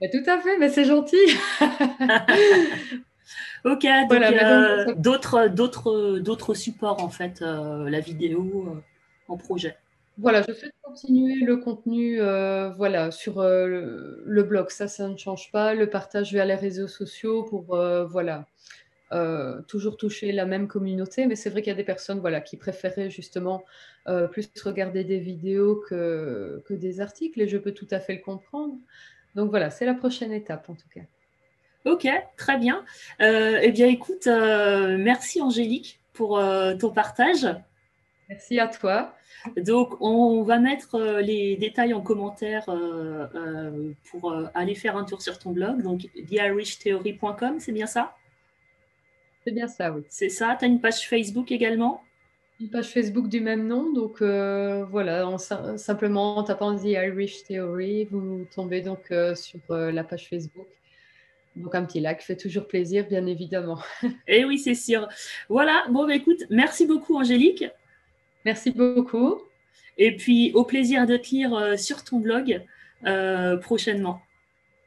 tout 0.01 0.25
à 0.27 0.39
fait, 0.39 0.59
mais 0.59 0.69
c'est 0.69 0.85
gentil. 0.85 1.17
ok, 3.65 3.87
donc 4.11 4.99
d'autres, 4.99 5.49
d'autres, 5.49 6.19
d'autres 6.19 6.55
supports 6.55 7.03
en 7.03 7.11
fait, 7.11 7.41
la 7.41 8.01
vidéo 8.01 8.83
en 9.29 9.37
projet. 9.37 9.77
Voilà, 10.19 10.43
je 10.47 10.53
souhaite 10.53 10.75
continuer 10.83 11.37
le 11.45 11.57
contenu 11.57 12.19
voilà, 12.77 13.11
sur 13.11 13.43
le, 13.43 14.43
blog, 14.43 14.71
ça, 14.71 14.89
ça 14.89 15.09
ne 15.09 15.17
change 15.17 15.51
pas. 15.51 15.75
Le 15.75 15.89
partage 15.89 16.33
vers 16.33 16.45
les 16.45 16.55
réseaux 16.55 16.89
sociaux 16.89 17.45
pour 17.45 17.77
voilà, 18.11 18.47
toujours 19.69 19.97
toucher 19.97 20.33
la 20.33 20.45
même 20.45 20.69
communauté. 20.69 21.27
Mais 21.27 21.35
c'est 21.35 21.51
vrai 21.51 21.63
qu'il 21.63 21.71
y 21.71 21.75
a 21.75 21.77
des 21.77 21.85
personnes 21.85 22.21
voilà, 22.21 22.41
qui 22.41 22.57
préféraient 22.57 23.11
justement 23.11 23.65
plus 24.31 24.51
regarder 24.63 25.03
des 25.05 25.19
vidéos 25.19 25.83
que, 25.89 26.63
que 26.67 26.75
des 26.75 27.01
articles 27.01 27.41
et 27.41 27.49
je 27.49 27.57
peux 27.57 27.73
tout 27.73 27.89
à 27.91 27.99
fait 27.99 28.15
le 28.15 28.21
comprendre. 28.21 28.75
Donc 29.35 29.49
voilà, 29.49 29.71
c'est 29.71 29.87
la 29.87 29.95
prochaine 29.95 30.33
étape 30.33 30.69
en 30.69 30.75
tout 30.75 30.89
cas. 30.95 31.01
Ok, 31.85 32.07
très 32.37 32.59
bien. 32.59 32.85
eh 33.19 33.73
bien, 33.73 33.89
écoute, 33.89 34.27
merci 34.27 35.41
Angélique 35.41 36.01
pour 36.13 36.41
ton 36.79 36.91
partage. 36.91 37.49
Merci 38.33 38.59
à 38.59 38.67
toi. 38.67 39.15
Donc, 39.59 40.01
on 40.01 40.43
va 40.43 40.59
mettre 40.59 40.95
euh, 40.95 41.21
les 41.21 41.57
détails 41.57 41.93
en 41.93 42.01
commentaire 42.01 42.65
euh, 42.69 43.27
euh, 43.35 43.93
pour 44.11 44.35
aller 44.55 44.75
faire 44.75 44.97
un 44.97 45.05
tour 45.05 45.21
sur 45.21 45.39
ton 45.39 45.51
blog. 45.51 45.83
Donc, 45.83 46.09
theirishtheory.com, 46.31 47.61
c'est 47.61 47.73
bien 47.73 47.87
ça? 47.87 48.17
C'est 49.45 49.53
bien 49.53 49.69
ça, 49.69 49.93
oui. 49.93 50.03
C'est 50.09 50.31
ça? 50.31 50.57
Tu 50.59 50.65
as 50.65 50.69
une 50.69 50.81
page 50.81 51.07
Facebook 51.07 51.53
également? 51.53 52.03
Une 52.59 52.71
page 52.71 52.89
Facebook 52.89 53.29
du 53.29 53.41
même 53.41 53.67
nom. 53.67 53.93
Donc, 53.93 54.23
voilà, 54.23 55.29
en, 55.29 55.37
simplement 55.37 56.39
en 56.39 56.45
tapant 56.45 56.75
The 56.75 56.87
Irish 56.87 57.45
Theory, 57.45 58.07
vous 58.11 58.47
tombez 58.55 58.81
donc 58.81 59.13
sur 59.35 59.61
la 59.69 60.05
page 60.05 60.27
Facebook. 60.31 60.69
Donc 61.57 61.75
un 61.75 61.85
petit 61.85 62.01
like 62.01 62.23
fait 62.23 62.37
toujours 62.37 62.67
plaisir, 62.67 63.07
bien 63.07 63.27
évidemment. 63.27 63.79
Eh 64.27 64.47
oui, 64.47 64.59
c'est 64.59 64.75
sûr. 64.75 65.07
Voilà, 65.51 65.85
bon, 65.91 66.07
bah, 66.07 66.15
écoute, 66.15 66.45
merci 66.49 66.87
beaucoup 66.87 67.15
Angélique. 67.19 67.67
Merci 68.45 68.71
beaucoup. 68.71 69.41
Et 69.99 70.17
puis, 70.17 70.53
au 70.55 70.65
plaisir 70.65 71.07
de 71.07 71.17
te 71.17 71.31
lire 71.31 71.55
euh, 71.55 71.77
sur 71.77 72.03
ton 72.05 72.19
blog 72.19 72.63
euh, 73.07 73.57
prochainement. 73.57 74.21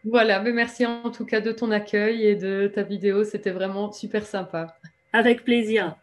Voilà, 0.03 0.39
mais 0.39 0.51
merci 0.51 0.85
en 0.85 1.09
tout 1.09 1.25
cas 1.25 1.41
de 1.41 1.51
ton 1.51 1.71
accueil 1.71 2.25
et 2.25 2.35
de 2.35 2.71
ta 2.73 2.83
vidéo. 2.83 3.23
C'était 3.23 3.51
vraiment 3.51 3.91
super 3.91 4.25
sympa. 4.25 4.77
Avec 5.13 5.43
plaisir. 5.43 5.95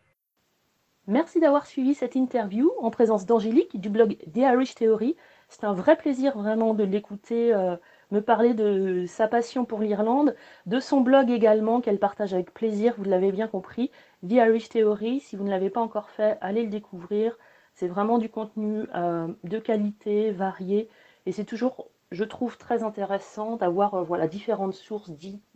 Merci 1.07 1.41
d'avoir 1.41 1.67
suivi 1.67 1.95
cette 1.95 2.15
interview 2.15 2.73
en 2.81 2.91
présence 2.91 3.27
d'Angélique 3.27 3.81
du 3.81 3.89
blog 3.89 4.17
The 4.33 4.39
Irish 4.39 4.75
Theory. 4.75 5.17
C'est 5.49 5.65
un 5.65 5.73
vrai 5.73 5.97
plaisir 5.97 6.37
vraiment 6.37 6.75
de 6.75 6.85
l'écouter 6.85 7.53
euh, 7.53 7.77
me 8.13 8.21
parler 8.21 8.55
de 8.55 9.05
sa 9.09 9.27
passion 9.27 9.65
pour 9.65 9.81
l'Irlande, 9.81 10.37
de 10.67 10.79
son 10.81 11.01
blog 11.01 11.31
également 11.31 11.81
qu'elle 11.81 11.99
partage 11.99 12.35
avec 12.35 12.53
plaisir, 12.53 12.95
vous 12.99 13.05
l'avez 13.05 13.33
bien 13.33 13.49
compris, 13.49 13.91
The 14.23 14.33
Irish 14.33 14.69
Theory. 14.69 15.21
Si 15.21 15.35
vous 15.35 15.45
ne 15.45 15.51
l'avez 15.51 15.71
pas 15.71 15.81
encore 15.81 16.11
fait, 16.11 16.39
allez 16.43 16.63
le 16.63 16.69
découvrir. 16.69 17.39
C'est 17.75 17.89
vraiment 17.89 18.19
du 18.19 18.29
contenu 18.29 18.85
euh, 18.95 19.29
de 19.45 19.59
qualité, 19.59 20.31
varié, 20.31 20.91
et 21.25 21.33
c'est 21.33 21.45
toujours, 21.45 21.89
je 22.11 22.25
trouve, 22.25 22.59
très 22.59 22.83
intéressant 22.83 23.57
d'avoir 23.57 23.95
euh, 23.95 24.03
voilà, 24.03 24.29
différentes 24.29 24.75
sources, 24.75 25.11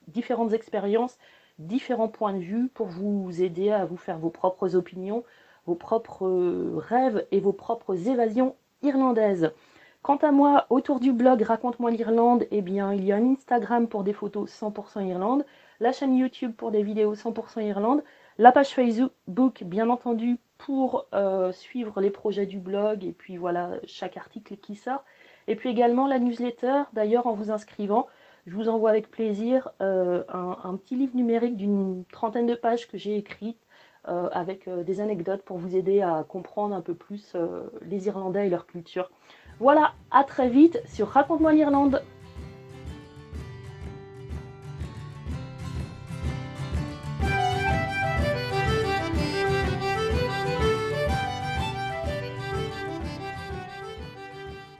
différentes 0.08 0.54
expériences, 0.54 1.18
différents 1.58 2.08
points 2.08 2.32
de 2.32 2.38
vue 2.38 2.68
pour 2.68 2.86
vous 2.86 3.42
aider 3.42 3.70
à 3.70 3.84
vous 3.84 3.98
faire 3.98 4.18
vos 4.18 4.30
propres 4.30 4.76
opinions, 4.76 5.24
vos 5.66 5.74
propres 5.74 6.26
euh, 6.26 6.72
rêves 6.76 7.26
et 7.32 7.40
vos 7.40 7.52
propres 7.52 8.08
évasions 8.08 8.56
irlandaises. 8.82 9.52
Quant 10.06 10.18
à 10.18 10.30
moi, 10.30 10.66
autour 10.70 11.00
du 11.00 11.12
blog 11.12 11.42
Raconte-moi 11.42 11.90
l'Irlande, 11.90 12.46
eh 12.52 12.62
bien, 12.62 12.94
il 12.94 13.04
y 13.04 13.10
a 13.10 13.16
un 13.16 13.32
Instagram 13.32 13.88
pour 13.88 14.04
des 14.04 14.12
photos 14.12 14.48
100% 14.48 15.04
Irlande, 15.04 15.44
la 15.80 15.90
chaîne 15.90 16.14
YouTube 16.16 16.52
pour 16.56 16.70
des 16.70 16.84
vidéos 16.84 17.16
100% 17.16 17.60
Irlande, 17.66 18.04
la 18.38 18.52
page 18.52 18.68
Facebook, 18.68 19.64
bien 19.64 19.90
entendu, 19.90 20.38
pour 20.58 21.06
euh, 21.12 21.50
suivre 21.50 22.00
les 22.00 22.10
projets 22.10 22.46
du 22.46 22.60
blog 22.60 23.02
et 23.02 23.10
puis 23.10 23.36
voilà, 23.36 23.80
chaque 23.84 24.16
article 24.16 24.56
qui 24.58 24.76
sort. 24.76 25.02
Et 25.48 25.56
puis 25.56 25.70
également 25.70 26.06
la 26.06 26.20
newsletter, 26.20 26.82
d'ailleurs, 26.92 27.26
en 27.26 27.32
vous 27.32 27.50
inscrivant, 27.50 28.06
je 28.46 28.54
vous 28.54 28.68
envoie 28.68 28.90
avec 28.90 29.10
plaisir 29.10 29.70
euh, 29.82 30.22
un, 30.28 30.76
petit 30.76 30.94
livre 30.94 31.16
numérique 31.16 31.56
d'une 31.56 32.04
trentaine 32.12 32.46
de 32.46 32.54
pages 32.54 32.86
que 32.86 32.96
j'ai 32.96 33.16
écrit 33.16 33.56
euh, 34.06 34.28
avec 34.30 34.68
des 34.68 35.00
anecdotes 35.00 35.42
pour 35.42 35.58
vous 35.58 35.74
aider 35.74 36.00
à 36.00 36.22
comprendre 36.22 36.76
un 36.76 36.80
peu 36.80 36.94
plus 36.94 37.34
les 37.82 38.06
Irlandais 38.06 38.46
et 38.46 38.50
leur 38.50 38.66
culture. 38.66 39.10
Voilà, 39.58 39.94
à 40.10 40.22
très 40.24 40.48
vite 40.48 40.82
sur 40.86 41.08
Raconte-moi 41.08 41.52
l'Irlande. 41.52 42.02